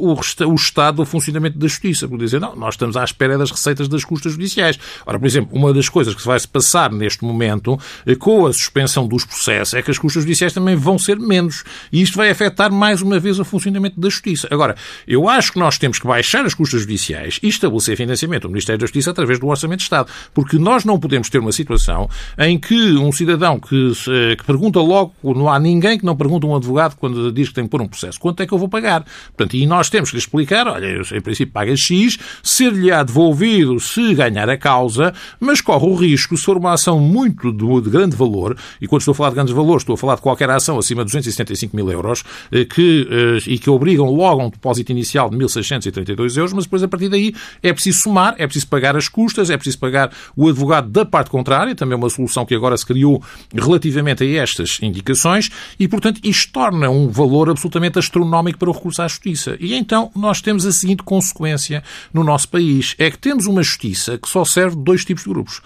[0.01, 3.51] o, o Estado do funcionamento da Justiça, por dizer, não, nós estamos à espera das
[3.51, 4.79] receitas das custas judiciais.
[5.05, 8.53] Ora, por exemplo, uma das coisas que vai se passar neste momento eh, com a
[8.53, 11.63] suspensão dos processos é que as custas judiciais também vão ser menos.
[11.93, 14.49] E isto vai afetar mais uma vez o funcionamento da Justiça.
[14.51, 14.75] Agora,
[15.07, 18.79] eu acho que nós temos que baixar as custas judiciais e estabelecer financiamento do Ministério
[18.81, 20.11] da Justiça através do Orçamento de Estado.
[20.33, 22.09] Porque nós não podemos ter uma situação
[22.39, 26.47] em que um cidadão que, eh, que pergunta logo, não há ninguém que não pergunta
[26.47, 28.59] a um advogado quando diz que tem que pôr um processo, quanto é que eu
[28.59, 29.05] vou pagar?
[29.37, 34.15] Portanto, e nós temos que lhe explicar, olha, em princípio paga X, ser-lhe-á devolvido se
[34.15, 38.57] ganhar a causa, mas corre o risco, se for uma ação muito de, grande valor,
[38.81, 41.03] e quando estou a falar de grandes valores, estou a falar de qualquer ação acima
[41.03, 45.31] de 275 mil euros, eh, que, eh, e que obrigam logo a um depósito inicial
[45.31, 49.09] de 1.632 euros, mas depois a partir daí é preciso somar, é preciso pagar as
[49.09, 52.87] custas, é preciso pagar o advogado da parte contrária, também uma solução que agora se
[52.87, 53.23] criou
[53.55, 59.03] relativamente a estas indicações, e portanto isto torna um valor absolutamente astronómico para o recurso
[59.03, 59.57] à justiça.
[59.59, 64.19] E então nós temos a seguinte consequência no nosso país: é que temos uma justiça
[64.19, 65.61] que só serve dois tipos de grupos.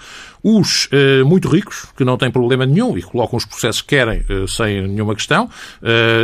[0.49, 0.89] Os
[1.27, 5.17] muito ricos, que não têm problema nenhum e colocam os processos que querem sem nenhuma
[5.17, 5.51] questão,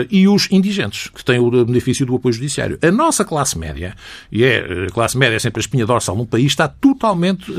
[0.09, 2.79] e os indigentes, que têm o benefício do apoio judiciário.
[2.81, 3.97] A nossa classe média,
[4.31, 7.53] e é, a classe média é sempre a espinha dorsal num país, está totalmente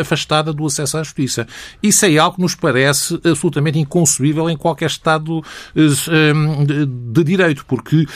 [0.00, 1.48] afastada do acesso à justiça.
[1.82, 5.42] Isso é algo que nos parece absolutamente inconcebível em qualquer Estado
[5.74, 8.06] de direito, porque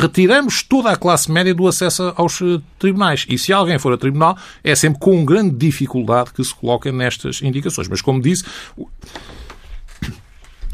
[0.00, 2.40] retiramos toda a classe média do acesso aos
[2.78, 3.26] tribunais.
[3.28, 7.31] E se alguém for a tribunal, é sempre com grande dificuldade que se coloca nestas
[7.40, 7.88] indicações.
[7.88, 8.44] Mas, como disse,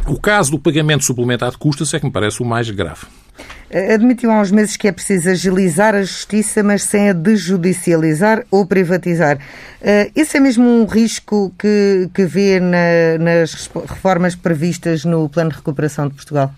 [0.07, 3.07] o caso do pagamento suplementar de custas é que me parece o mais grave.
[3.71, 8.65] Admitiu há uns meses que é preciso agilizar a justiça, mas sem a desjudicializar ou
[8.65, 9.39] privatizar.
[9.83, 15.51] Eh, esse é mesmo um risco que, que vê na, nas reformas previstas no Plano
[15.51, 16.51] de Recuperação de Portugal?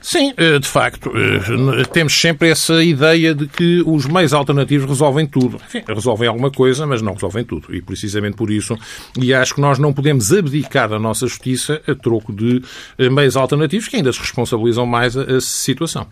[0.00, 5.26] Sim, eh, de facto, eh, temos sempre essa ideia de que os meios alternativos resolvem
[5.26, 5.60] tudo.
[5.66, 7.74] Enfim, resolvem alguma coisa, mas não resolvem tudo.
[7.74, 8.78] E precisamente por isso,
[9.18, 12.62] e acho que nós não podemos abdicar da nossa justiça a troco de
[12.96, 16.06] eh, meios alternativos que ainda se responsabilizam mais a, situação.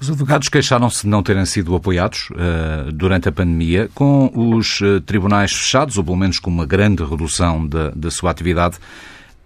[0.00, 5.00] Os advogados queixaram-se de não terem sido apoiados uh, durante a pandemia, com os uh,
[5.00, 8.78] tribunais fechados, ou pelo menos com uma grande redução da, da sua atividade.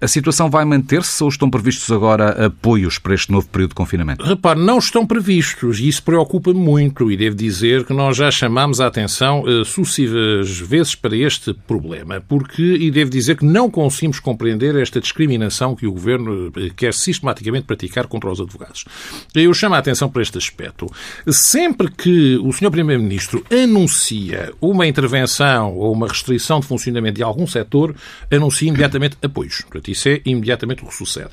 [0.02, 4.24] A situação vai manter-se ou estão previstos agora apoios para este novo período de confinamento?
[4.24, 8.80] Repare, não estão previstos e isso preocupa-me muito e devo dizer que nós já chamámos
[8.80, 14.18] a atenção uh, sucessivas vezes para este problema, porque, e devo dizer que não conseguimos
[14.18, 18.84] compreender esta discriminação que o Governo uh, quer sistematicamente praticar contra os advogados.
[19.32, 20.88] Eu chamo a atenção para este aspecto.
[21.28, 22.72] Sempre que o Sr.
[22.72, 27.94] Primeiro-Ministro anuncia uma intervenção ou uma restrição de funcionamento de algum setor,
[28.28, 29.62] anuncia imediatamente apoios.
[29.92, 31.30] Isso é imediatamente o que sucede.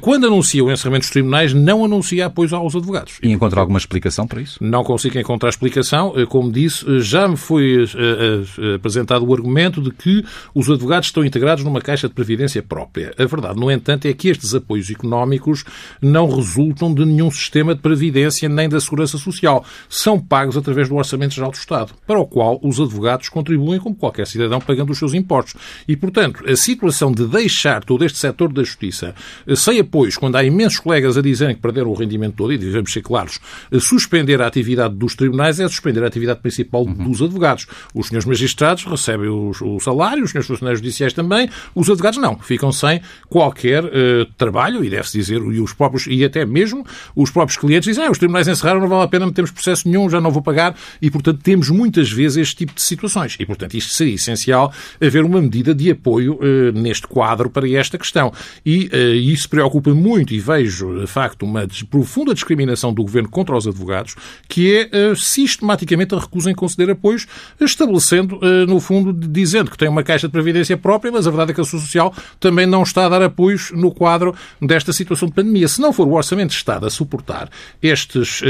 [0.00, 3.18] Quando anuncia o encerramento dos tribunais, não anuncia apoio aos advogados.
[3.22, 4.62] E encontra alguma explicação para isso?
[4.62, 6.14] Não consigo encontrar explicação.
[6.28, 11.24] Como disse, já me foi eh, eh, apresentado o argumento de que os advogados estão
[11.24, 13.12] integrados numa caixa de previdência própria.
[13.18, 15.64] A verdade, no entanto, é que estes apoios económicos
[16.00, 19.64] não resultam de nenhum sistema de previdência nem da segurança social.
[19.88, 23.94] São pagos através do Orçamento Geral do Estado, para o qual os advogados contribuem como
[23.94, 25.54] qualquer cidadão pagando os seus impostos.
[25.86, 29.14] E, portanto, a situação de deixar todo este setor da justiça
[29.54, 32.92] sem apoios, quando há imensos colegas a dizerem que perderam o rendimento todo, e devemos
[32.92, 33.38] ser claros,
[33.80, 36.94] suspender a atividade dos tribunais é suspender a atividade principal uhum.
[36.94, 37.66] dos advogados.
[37.94, 42.72] Os senhores magistrados recebem o salário, os senhores funcionários judiciais também, os advogados não, ficam
[42.72, 43.90] sem qualquer uh,
[44.36, 48.10] trabalho, e deve-se dizer, e os próprios, e até mesmo os próprios clientes dizem, ah,
[48.10, 50.76] os tribunais encerraram, não vale a pena, não temos processo nenhum, já não vou pagar,
[51.00, 53.36] e portanto temos muitas vezes este tipo de situações.
[53.38, 57.85] E portanto isto seria essencial haver uma medida de apoio uh, neste quadro para esta
[57.90, 58.32] questão.
[58.64, 63.56] E uh, isso preocupa muito e vejo, de facto, uma profunda discriminação do governo contra
[63.56, 64.14] os advogados,
[64.48, 67.26] que é uh, sistematicamente a recusa em conceder apoios,
[67.60, 71.52] estabelecendo, uh, no fundo, dizendo que tem uma caixa de previdência própria, mas a verdade
[71.52, 75.34] é que a Social também não está a dar apoios no quadro desta situação de
[75.34, 75.68] pandemia.
[75.68, 77.48] Se não for o Orçamento de Estado a suportar
[77.82, 78.40] estes,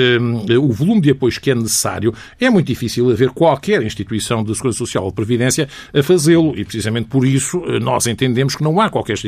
[0.61, 4.79] o volume de apoios que é necessário, é muito difícil haver qualquer instituição de Segurança
[4.79, 6.57] Social ou Previdência a fazê-lo.
[6.57, 9.19] E precisamente por isso nós entendemos que não há qualquer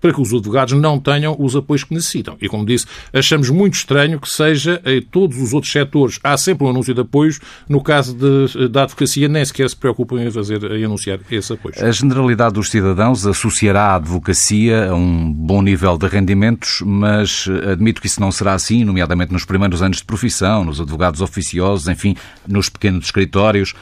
[0.00, 2.36] para que os advogados não tenham os apoios que necessitam.
[2.40, 6.64] E, como disse, achamos muito estranho que seja em todos os outros setores há sempre
[6.64, 10.62] um anúncio de apoios, no caso de, da advocacia nem sequer se preocupam em fazer,
[10.72, 11.74] em anunciar esse apoio.
[11.78, 18.00] A generalidade dos cidadãos associará a advocacia a um bom nível de rendimentos, mas admito
[18.00, 22.16] que isso não será assim, nomeadamente nos primeiros anos de profissão, nos advogados oficiosos, enfim,
[22.46, 23.74] nos pequenos escritórios.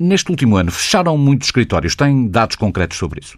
[0.00, 1.96] Neste último ano, fecharam muitos escritórios.
[1.96, 3.36] Tem dados concretos sobre isso?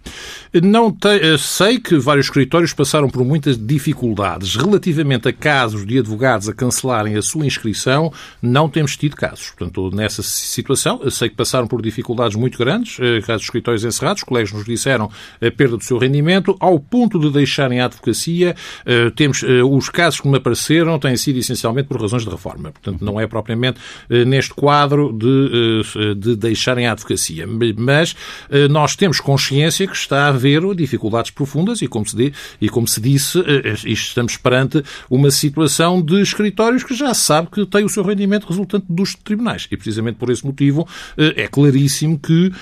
[0.63, 4.57] Não te, eh, sei que vários escritórios passaram por muitas dificuldades.
[4.57, 9.53] Relativamente a casos de advogados a cancelarem a sua inscrição, não temos tido casos.
[9.57, 14.23] Portanto, nessa situação, sei que passaram por dificuldades muito grandes, eh, casos de escritórios encerrados,
[14.23, 18.55] colegas nos disseram a perda do seu rendimento, ao ponto de deixarem a advocacia.
[18.85, 22.71] Eh, temos os casos que me apareceram têm sido essencialmente por razões de reforma.
[22.71, 23.81] Portanto, não é propriamente
[24.27, 27.47] neste quadro de, de deixarem a advocacia.
[27.77, 28.15] Mas
[28.51, 32.87] eh, nós temos consciência que está a haver dificuldades profundas e, como se, e como
[32.87, 37.85] se disse, eh, eh, estamos perante uma situação de escritórios que já sabe que tem
[37.85, 39.67] o seu rendimento resultante dos tribunais.
[39.71, 40.87] E, precisamente por esse motivo,
[41.17, 42.53] é claríssimo que,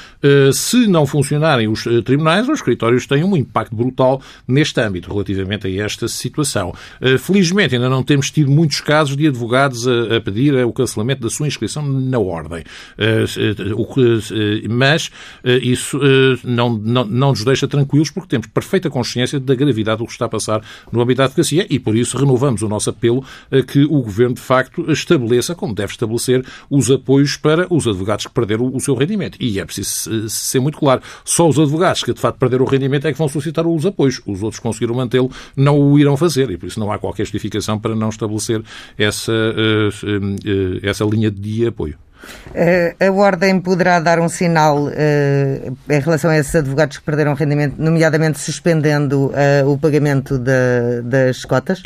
[0.53, 5.85] se não funcionarem os tribunais, os escritórios têm um impacto brutal neste âmbito, relativamente a
[5.85, 6.75] esta situação.
[7.19, 11.47] Felizmente, ainda não temos tido muitos casos de advogados a pedir o cancelamento da sua
[11.47, 12.65] inscrição na ordem
[14.69, 15.11] mas
[15.63, 16.01] isso
[16.45, 20.27] não, não, não nos deixa tranquilos porque temos perfeita consciência da gravidade do que está
[20.27, 23.85] a passar no âmbito da advocacia e por isso renovamos o nosso apelo a que
[23.85, 28.71] o Governo de facto estabeleça, como deve estabelecer, os apoios para os advogados que perderam
[28.75, 29.37] o seu rendimento.
[29.41, 33.07] E é preciso ser muito claro, só os advogados que de facto perderam o rendimento
[33.07, 34.21] é que vão solicitar os apoios.
[34.27, 37.79] Os outros conseguiram mantê-lo, não o irão fazer e por isso não há qualquer justificação
[37.79, 38.63] para não estabelecer
[38.97, 39.89] essa, eh,
[40.45, 41.97] eh, essa linha de apoio.
[42.55, 47.35] Eh, a Ordem poderá dar um sinal uh, em relação a esses advogados que perderam
[47.35, 51.83] rendimento, nomeadamente suspendendo uh, o pagamento de, das cotas?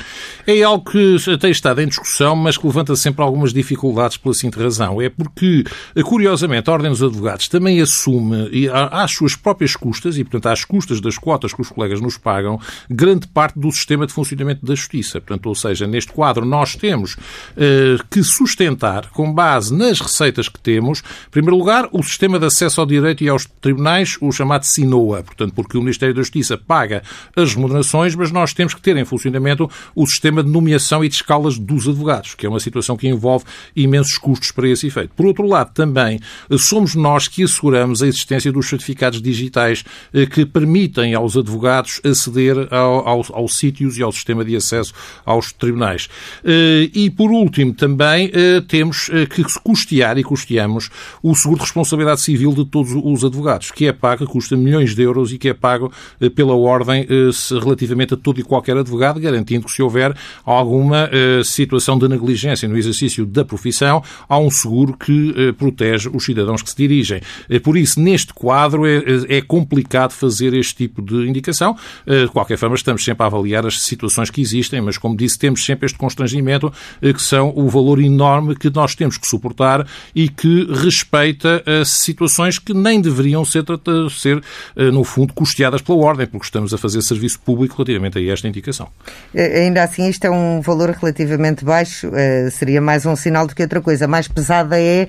[0.46, 4.58] É algo que tem estado em discussão, mas que levanta sempre algumas dificuldades pela seguinte
[4.58, 5.00] razão.
[5.02, 5.64] É porque,
[6.04, 11.00] curiosamente, a Ordem dos Advogados também assume, às suas próprias custas, e portanto às custas
[11.00, 15.20] das cotas que os colegas nos pagam, grande parte do sistema de funcionamento da Justiça.
[15.20, 20.48] Portanto, ou seja, neste quadro nós temos uh, que sustentar, com base nas receitas receitas
[20.48, 21.00] que temos.
[21.00, 25.22] Em primeiro lugar, o sistema de acesso ao direito e aos tribunais, o chamado SINOA,
[25.22, 27.02] portanto, porque o Ministério da Justiça paga
[27.36, 31.16] as remunerações, mas nós temos que ter em funcionamento o sistema de nomeação e de
[31.16, 35.12] escalas dos advogados, que é uma situação que envolve imensos custos para esse efeito.
[35.16, 36.20] Por outro lado, também
[36.58, 42.68] somos nós que asseguramos a existência dos certificados digitais eh, que permitem aos advogados aceder
[42.72, 44.92] ao, ao, aos sítios e ao sistema de acesso
[45.24, 46.08] aos tribunais.
[46.44, 50.90] Eh, e, por último, também eh, temos que custear e custeamos
[51.22, 55.02] o seguro de responsabilidade civil de todos os advogados, que é pago, custa milhões de
[55.02, 57.30] euros e que é pago eh, pela ordem eh,
[57.62, 62.68] relativamente a todo e qualquer advogado, garantindo que se houver alguma eh, situação de negligência
[62.68, 67.20] no exercício da profissão, há um seguro que protege os cidadãos que se dirigem.
[67.62, 71.76] Por isso, neste quadro, é, é complicado fazer este tipo de indicação.
[72.06, 75.64] De qualquer forma, estamos sempre a avaliar as situações que existem, mas, como disse, temos
[75.64, 80.66] sempre este constrangimento, que são o valor enorme que nós temos que suportar e que
[80.72, 83.64] respeita uh, situações que nem deveriam ser,
[84.10, 88.32] ser uh, no fundo, custeadas pela Ordem, porque estamos a fazer serviço público relativamente a
[88.32, 88.88] esta indicação.
[89.34, 92.10] Eh, ainda assim, isto é um valor relativamente baixo,
[92.52, 94.06] seria mais um sinal do que outra coisa.
[94.06, 95.08] Mais pesada é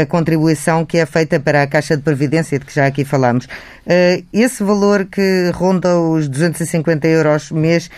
[0.00, 3.46] a contribuição que é feita para a Caixa de Previdência, de que já aqui falamos.
[4.32, 7.90] esse valor que ronda os 250 euros mês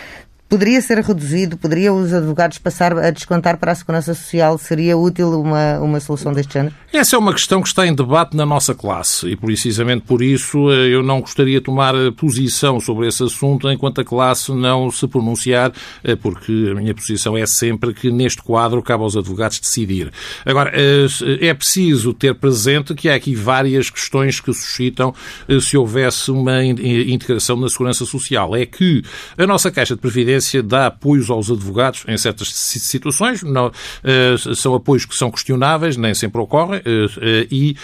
[0.49, 1.57] Poderia ser reduzido?
[1.57, 4.57] Poderiam os advogados passar a descontar para a Segurança Social?
[4.59, 6.73] Seria útil uma, uma solução deste género?
[6.93, 10.71] Essa é uma questão que está em debate na nossa classe e precisamente por isso
[10.71, 14.89] eh, eu não gostaria de tomar eh, posição sobre esse assunto enquanto a classe não
[14.89, 15.73] se pronunciar,
[16.05, 20.13] eh, porque a minha posição é sempre que neste quadro cabe aos advogados decidir.
[20.45, 25.13] Agora, é preciso ter presente que há aqui várias questões que suscitam
[25.61, 28.55] se houvesse uma integração na Segurança Social.
[28.55, 29.03] É que
[29.37, 34.55] a nossa Caixa de Previdência Presidência dá apoios aos advogados em certas situações, não, uh,
[34.55, 37.77] são apoios que são questionáveis, nem sempre ocorrem, uh, uh, e,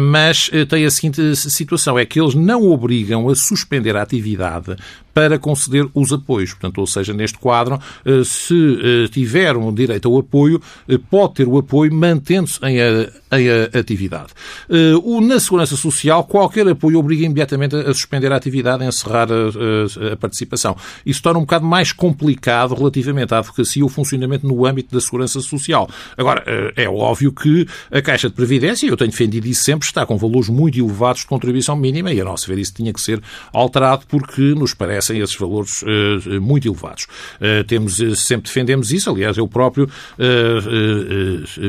[0.00, 4.76] mas tem a seguinte situação, é que eles não obrigam a suspender a atividade
[5.18, 6.50] para conceder os apoios.
[6.50, 11.34] Portanto, ou seja, neste quadro, eh, se eh, tiver um direito ao apoio, eh, pode
[11.34, 14.28] ter o apoio mantendo-se em, em atividade.
[14.68, 20.12] Na Segurança Social, qualquer apoio obriga imediatamente a suspender a atividade, a encerrar a, a,
[20.12, 20.76] a participação.
[21.04, 25.40] Isso torna um bocado mais complicado relativamente à advocacia o funcionamento no âmbito da Segurança
[25.40, 25.90] Social.
[26.16, 26.44] Agora,
[26.76, 30.48] é óbvio que a Caixa de Previdência, eu tenho defendido isso sempre, está com valores
[30.48, 33.20] muito elevados de contribuição mínima e, a nosso ver, isso tinha que ser
[33.52, 37.06] alterado porque nos parece merecem esses valores uh, muito elevados.
[37.40, 39.88] Uh, temos, sempre defendemos isso, aliás, eu próprio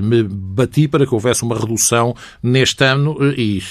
[0.02, 3.62] me bati para que houvesse uma redução neste ano e,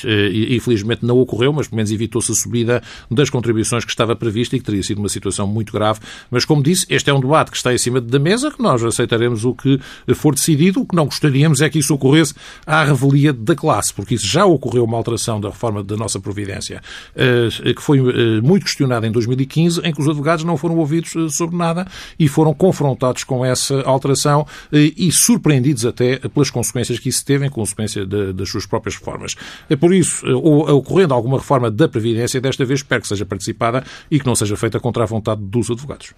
[0.56, 4.58] infelizmente, não ocorreu, mas pelo menos evitou-se a subida das contribuições que estava prevista e
[4.58, 6.00] que teria sido uma situação muito grave.
[6.30, 8.82] Mas, como disse, este é um debate que está em cima da mesa, que nós
[8.82, 9.78] aceitaremos o que
[10.14, 10.80] for decidido.
[10.80, 12.34] O que não gostaríamos é que isso ocorresse
[12.66, 16.80] à revelia da classe, porque isso já ocorreu uma alteração da reforma da nossa Providência,
[17.14, 18.00] que foi
[18.42, 21.86] muito questionada em 2015 2015, em que os advogados não foram ouvidos eh, sobre nada
[22.18, 27.46] e foram confrontados com essa alteração eh, e surpreendidos até pelas consequências que isso teve
[27.46, 29.34] em consequência de, das suas próprias reformas.
[29.68, 33.84] É por isso, eh, ocorrendo alguma reforma da Previdência, desta vez espero que seja participada
[34.10, 36.12] e que não seja feita contra a vontade dos advogados.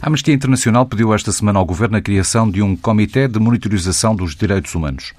[0.00, 4.16] A Amnistia Internacional pediu esta semana ao Governo a criação de um Comitê de Monitorização
[4.16, 5.12] dos Direitos Humanos,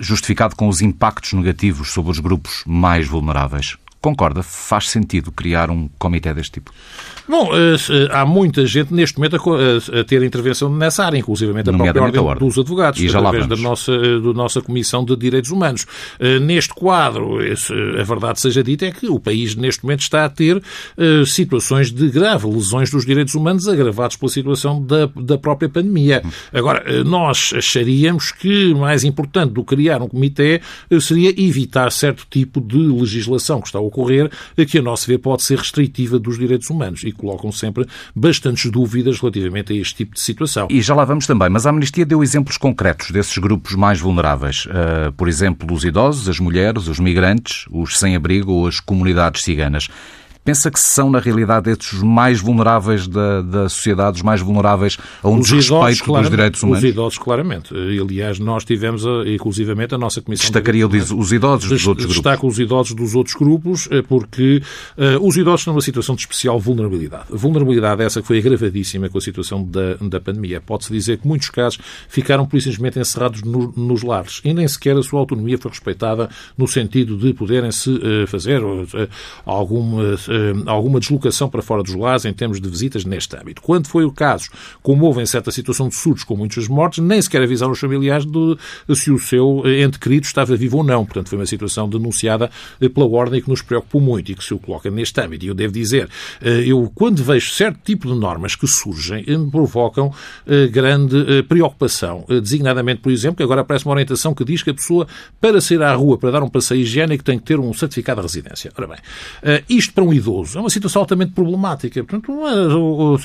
[0.00, 3.76] justificado com os impactos negativos sobre os grupos mais vulneráveis.
[4.00, 4.42] Concorda?
[4.42, 6.72] Faz sentido criar um comitê deste tipo?
[7.28, 11.62] Bom, eh, eh, há muita gente neste momento a, ter intervenção nessa área, inclusive a
[11.62, 15.14] própria ordem, ordem, dos advogados, e já através da nossa, eh, da nossa Comissão de
[15.14, 15.86] Direitos Humanos.
[16.40, 20.62] Neste quadro, a verdade seja dita, é que o país neste momento está a ter
[21.26, 26.22] situações de grave lesões dos direitos humanos agravados pela situação da, da própria pandemia.
[26.52, 30.60] Agora, nós acharíamos que mais importante do que criar um comitê
[31.00, 34.30] seria evitar certo tipo de legislação que está ocorrer,
[34.68, 39.18] que a nosso ver pode ser restritiva dos direitos humanos e colocam sempre bastantes dúvidas
[39.20, 40.68] relativamente a este tipo de situação.
[40.70, 44.66] E já lá vamos também, mas a Amnistia deu exemplos concretos desses grupos mais vulneráveis.
[44.66, 49.88] Uh, por exemplo, os idosos, as mulheres, os migrantes, os sem-abrigo ou as comunidades ciganas.
[50.44, 54.96] Pensa que são, na realidade, estes os mais vulneráveis da, da sociedade, os mais vulneráveis
[55.22, 56.84] a um os desrespeito idosos, dos direitos humanos?
[56.84, 57.74] Os idosos, claramente.
[57.74, 60.44] Aliás, nós tivemos, inclusivamente, a nossa Comissão...
[60.44, 62.22] Destacaria de os idosos dos outros grupos?
[62.22, 64.62] Destaca os idosos dos outros grupos, eh, porque
[64.96, 67.26] uh, os idosos estão numa situação de especial vulnerabilidade.
[67.30, 70.60] Vulnerabilidade essa que foi agravadíssima com a situação da, da pandemia.
[70.60, 74.96] Pode-se dizer que muitos casos ficaram, por simplesmente, encerrados no, nos lares e nem sequer
[74.96, 78.86] a sua autonomia foi respeitada no sentido de poderem-se uh, fazer uh,
[79.44, 80.16] alguma eh,
[80.66, 83.62] alguma deslocação para fora dos lares em termos de visitas neste âmbito.
[83.62, 84.50] Quando foi o caso,
[84.82, 88.26] como houve em certa situação de surtos com muitas mortes, nem sequer avisaram os familiares
[88.26, 88.58] de
[88.94, 91.04] se o seu ente querido estava vivo ou não.
[91.04, 92.50] Portanto, foi uma situação denunciada
[92.80, 95.44] eh, pela Ordem que nos preocupou muito e que se o coloca neste âmbito.
[95.44, 96.08] E eu devo dizer,
[96.40, 100.12] eh, eu quando vejo certo tipo de normas que surgem, me provocam
[100.70, 102.24] grande preocupação.
[102.28, 105.06] Designadamente, por exemplo, que agora aparece uma orientação que diz que a pessoa,
[105.40, 108.26] para sair à rua, para dar um passeio higiênico, tem que ter um certificado de
[108.26, 108.72] residência.
[108.76, 108.98] Ora bem,
[109.68, 110.58] isto para um idoso.
[110.58, 112.02] É uma situação altamente problemática.
[112.04, 112.32] Portanto,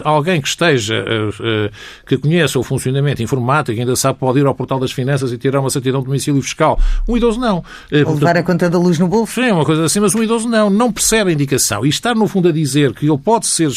[0.03, 1.71] alguém que esteja, eh, eh,
[2.05, 5.59] que conheça o funcionamento informático, ainda sabe, pode ir ao portal das finanças e tirar
[5.59, 6.79] uma certidão de domicílio fiscal.
[7.07, 7.63] Um idoso não.
[7.91, 9.33] Eh, Ou levar a conta da luz no bolso.
[9.33, 10.69] Sim, uma coisa assim, mas um idoso não.
[10.69, 11.85] Não percebe a indicação.
[11.85, 13.71] E estar, no fundo, a dizer que ele pode ser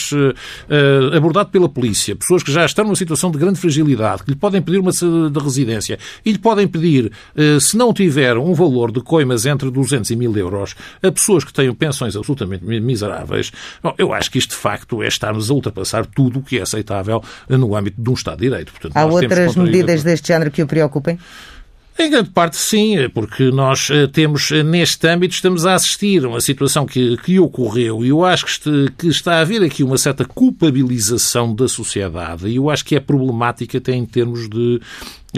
[1.17, 4.61] abordado pela polícia, pessoas que já estão numa situação de grande fragilidade, que lhe podem
[4.61, 7.11] pedir uma de residência e lhe podem pedir,
[7.61, 11.53] se não tiver um valor de coimas entre 200 e 1000 euros, a pessoas que
[11.53, 13.06] têm pensões absolutamente miseráveis
[13.83, 16.63] Bom, eu acho que isto, de facto, é estarmos a ultrapassar tudo o que é
[16.63, 18.73] aceitável no âmbito de um Estado de Direito.
[18.73, 21.19] Portanto, Há outras medidas deste género que o preocupem?
[21.99, 26.29] Em grande parte sim, porque nós eh, temos eh, neste âmbito, estamos a assistir a
[26.29, 29.83] uma situação que, que ocorreu e eu acho que, este, que está a haver aqui
[29.83, 34.79] uma certa culpabilização da sociedade e eu acho que é problemática até em termos de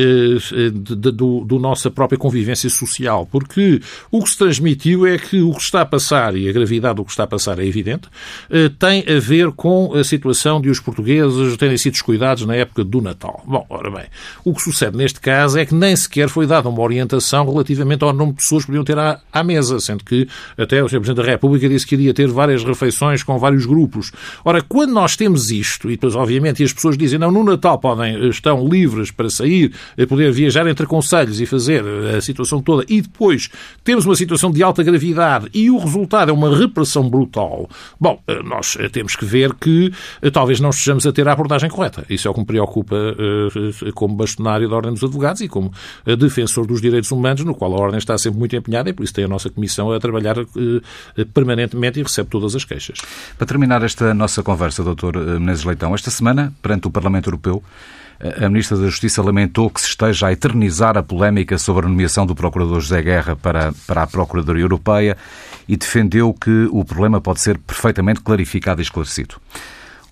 [0.03, 3.81] do, do nossa própria convivência social, porque
[4.11, 7.05] o que se transmitiu é que o que está a passar, e a gravidade do
[7.05, 8.09] que está a passar é evidente,
[8.51, 12.85] eh, tem a ver com a situação de os portugueses terem sido descuidados na época
[12.85, 13.43] do Natal.
[13.47, 14.05] Bom, ora bem,
[14.45, 18.13] o que sucede neste caso é que nem sequer foi dada uma orientação relativamente ao
[18.13, 21.01] número de pessoas que podiam ter à, à mesa, sendo que até o Sr.
[21.01, 24.13] Presidente da República disse que iria ter várias refeições com vários grupos.
[24.45, 28.29] Ora, quando nós temos isto, e depois, obviamente, as pessoas dizem, não, no Natal podem,
[28.29, 29.73] estão livres para sair,
[30.09, 31.85] poder viajar entre conselhos e fazer
[32.17, 33.49] a situação toda, e depois
[33.85, 37.69] temos uma situação de alta gravidade e o resultado é uma repressão brutal,
[38.01, 41.33] bom, eh, nós eh, temos que ver que eh, talvez não estejamos a ter a
[41.33, 42.05] abordagem correta.
[42.09, 42.97] Isso é o que me preocupa
[43.95, 45.73] como bastonário da Ordem dos Advogados e como
[46.19, 49.15] defensor dos direitos humanos, no qual a Ordem está sempre muito empenhada e por isso
[49.15, 50.37] tem a nossa Comissão a trabalhar
[51.33, 52.99] permanentemente e recebe todas as queixas.
[53.37, 55.39] Para terminar esta nossa conversa, Dr.
[55.39, 57.63] Menezes Leitão, esta semana, perante o Parlamento Europeu,
[58.21, 62.27] a Ministra da Justiça lamentou que se esteja a eternizar a polémica sobre a nomeação
[62.27, 65.17] do Procurador José Guerra para, para a Procuradoria Europeia
[65.69, 69.37] e defendeu que o problema pode ser perfeitamente clarificado e esclarecido.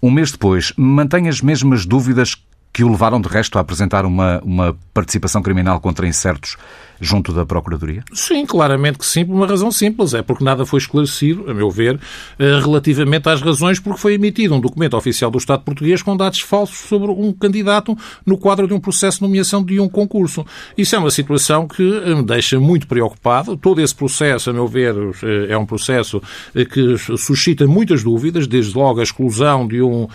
[0.01, 2.37] Um mês depois, mantém as mesmas dúvidas
[2.73, 6.57] que o levaram, de resto, a apresentar uma, uma participação criminal contra incertos
[7.01, 8.03] junto da Procuradoria?
[8.13, 10.15] Sim, claramente que sim, por uma razão simples.
[10.15, 11.99] É porque nada foi esclarecido, a meu ver,
[12.39, 16.41] eh, relativamente às razões porque foi emitido um documento oficial do Estado português com dados
[16.41, 20.45] falsos sobre um candidato no quadro de um processo de nomeação de um concurso.
[20.77, 23.57] Isso é uma situação que me deixa muito preocupado.
[23.57, 26.23] Todo esse processo, a meu ver, eh, é um processo
[26.55, 30.09] eh, que suscita muitas dúvidas, desde logo a exclusão de um,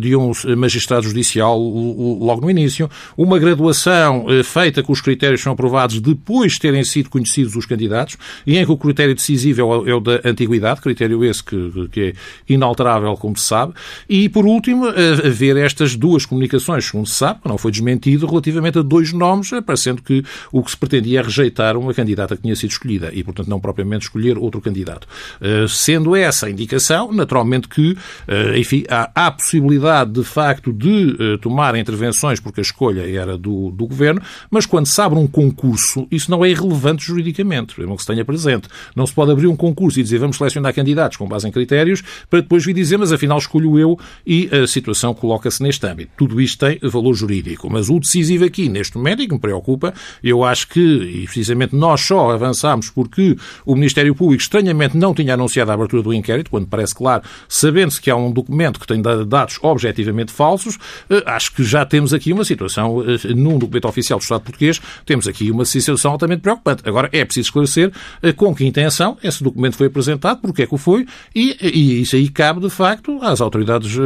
[0.00, 6.00] de um magistrado judicial logo no início, uma graduação feita com os critérios são aprovados
[6.28, 9.88] depois de terem sido conhecidos os candidatos, e em que o critério decisivo é o,
[9.88, 12.12] é o da antiguidade, critério esse que, que, é
[12.52, 13.72] inalterável, como se sabe,
[14.06, 18.82] e, por último, haver estas duas comunicações, segundo se sabe, não foi desmentido, relativamente a
[18.82, 20.22] dois nomes, parecendo que
[20.52, 23.58] o que se pretendia é rejeitar uma candidata que tinha sido escolhida e, portanto, não
[23.58, 25.08] propriamente escolher outro candidato.
[25.40, 31.16] Eh, sendo essa a indicação, naturalmente que, eh, enfim, há, há possibilidade, de facto, de
[31.18, 34.20] eh, tomar intervenções, porque a escolha era do, do governo,
[34.50, 38.24] mas quando se abre um concurso, isso não é irrelevante juridicamente, mesmo que se tenha
[38.24, 38.68] presente.
[38.94, 42.02] Não se pode abrir um concurso e dizer vamos selecionar candidatos com base em critérios
[42.28, 46.10] para depois vir dizer, mas afinal escolho eu e a situação coloca-se neste âmbito.
[46.16, 47.70] Tudo isto tem valor jurídico.
[47.70, 51.74] Mas o decisivo aqui, neste momento, e que me preocupa, eu acho que, e precisamente
[51.74, 56.50] nós só avançámos porque o Ministério Público estranhamente não tinha anunciado a abertura do inquérito,
[56.50, 60.78] quando parece claro, sabendo-se que há um documento que tem dados objetivamente falsos,
[61.10, 64.80] eh, acho que já temos aqui uma situação, eh, num documento oficial do Estado português,
[65.04, 66.82] temos aqui uma situação altamente preocupante.
[66.86, 67.92] Agora, é preciso esclarecer
[68.22, 72.02] eh, com que intenção esse documento foi apresentado, porque é que o foi, e, e
[72.02, 73.96] isso aí cabe, de facto, às autoridades,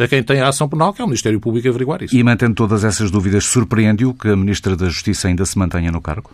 [0.00, 2.16] a quem tem a ação penal, que é o Ministério Público, averiguar isso.
[2.16, 6.00] E mantendo todas essas dúvidas, surpreende-o que a Ministra da Justiça ainda se mantenha no
[6.00, 6.30] cargo?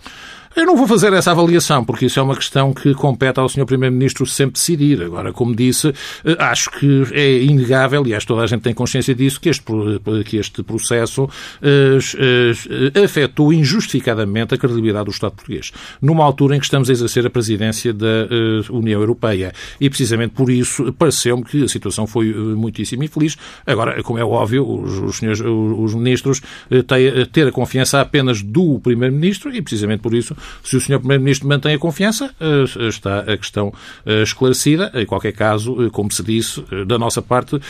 [0.55, 3.65] Eu não vou fazer essa avaliação, porque isso é uma questão que compete ao Sr.
[3.65, 5.03] Primeiro-Ministro sempre decidir.
[5.03, 5.95] Agora, como disse,
[6.25, 9.49] eh, acho que é inegável, e acho que toda a gente tem consciência disso, que
[9.49, 9.65] este,
[10.27, 15.73] que este processo uh, uh, afetou injustificadamente a credibilidade do Estado português,
[16.03, 18.29] numa altura em que estamos a exercer a presidência da
[18.71, 19.53] União Europeia.
[19.81, 23.39] E, precisamente por isso, pareceu-me que a situação foi muitíssimo infeliz.
[23.67, 26.43] Agora, como é óbvio, os, os, senhores, os ministros
[26.87, 30.99] têm ter a confiança apenas do Primeiro-Ministro e, precisamente por isso, se o Sr.
[30.99, 33.73] Primeiro-Ministro mantém a confiança, eh, está a questão
[34.05, 34.91] eh, esclarecida.
[34.95, 37.61] Em qualquer caso, eh, como se disse, da nossa parte,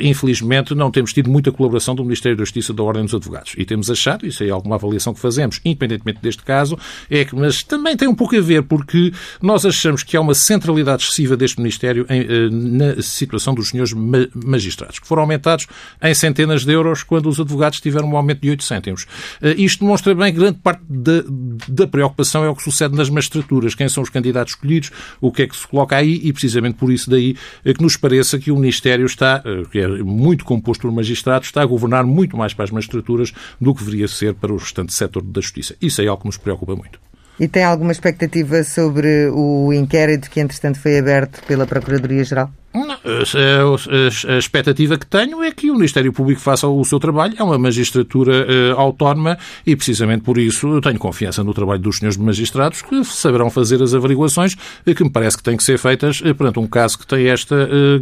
[0.00, 3.54] infelizmente não temos tido muita colaboração do Ministério da Justiça da Ordem dos Advogados.
[3.56, 6.78] E temos achado, isso é alguma avaliação que fazemos, independentemente deste caso,
[7.10, 10.34] é que, mas também tem um pouco a ver, porque nós achamos que há uma
[10.34, 13.92] centralidade excessiva deste Ministério em, na situação dos senhores
[14.34, 15.66] magistrados, que foram aumentados
[16.02, 19.06] em centenas de euros quando os advogados tiveram um aumento de 8 cêntimos.
[19.56, 21.24] Isto demonstra bem grande parte da,
[21.68, 23.74] da preocupação preocupação é o que sucede nas magistraturas.
[23.74, 24.90] Quem são os candidatos escolhidos,
[25.20, 27.96] o que é que se coloca aí e precisamente por isso daí é que nos
[27.96, 32.04] pareça que o Ministério está, eh, que é muito composto por magistrados, está a governar
[32.04, 35.74] muito mais para as magistraturas do que deveria ser para o restante setor da justiça.
[35.80, 36.98] Isso é algo que nos preocupa muito.
[37.38, 42.50] E tem alguma expectativa sobre o inquérito que, entretanto, foi aberto pela Procuradoria-Geral?
[42.74, 47.34] Não, a, expectativa que tenho é que o Ministério Público faça o seu trabalho.
[47.38, 52.16] É uma magistratura uh, autónoma e, precisamente por isso, tenho confiança no trabalho dos senhores
[52.16, 56.20] magistrados que saberão fazer as averiguações uh, que me parece que têm que ser feitas
[56.20, 57.54] uh, perante um caso que tem esta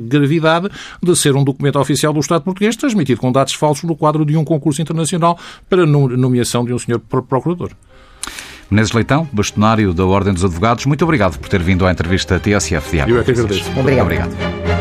[0.09, 0.71] gravidade
[1.03, 4.37] de ser um documento oficial do Estado português transmitido com dados falsos no quadro de
[4.39, 7.73] um concurso internacional para nomeação de um senhor procurador.
[8.73, 12.91] Menezes Leitão, bastonário da Ordem dos Advogados, muito obrigado por ter vindo à entrevista TSF
[12.91, 13.17] Diário.
[13.17, 13.71] Eu é que agradeço.
[13.79, 14.05] Obrigado.
[14.07, 14.72] obrigado.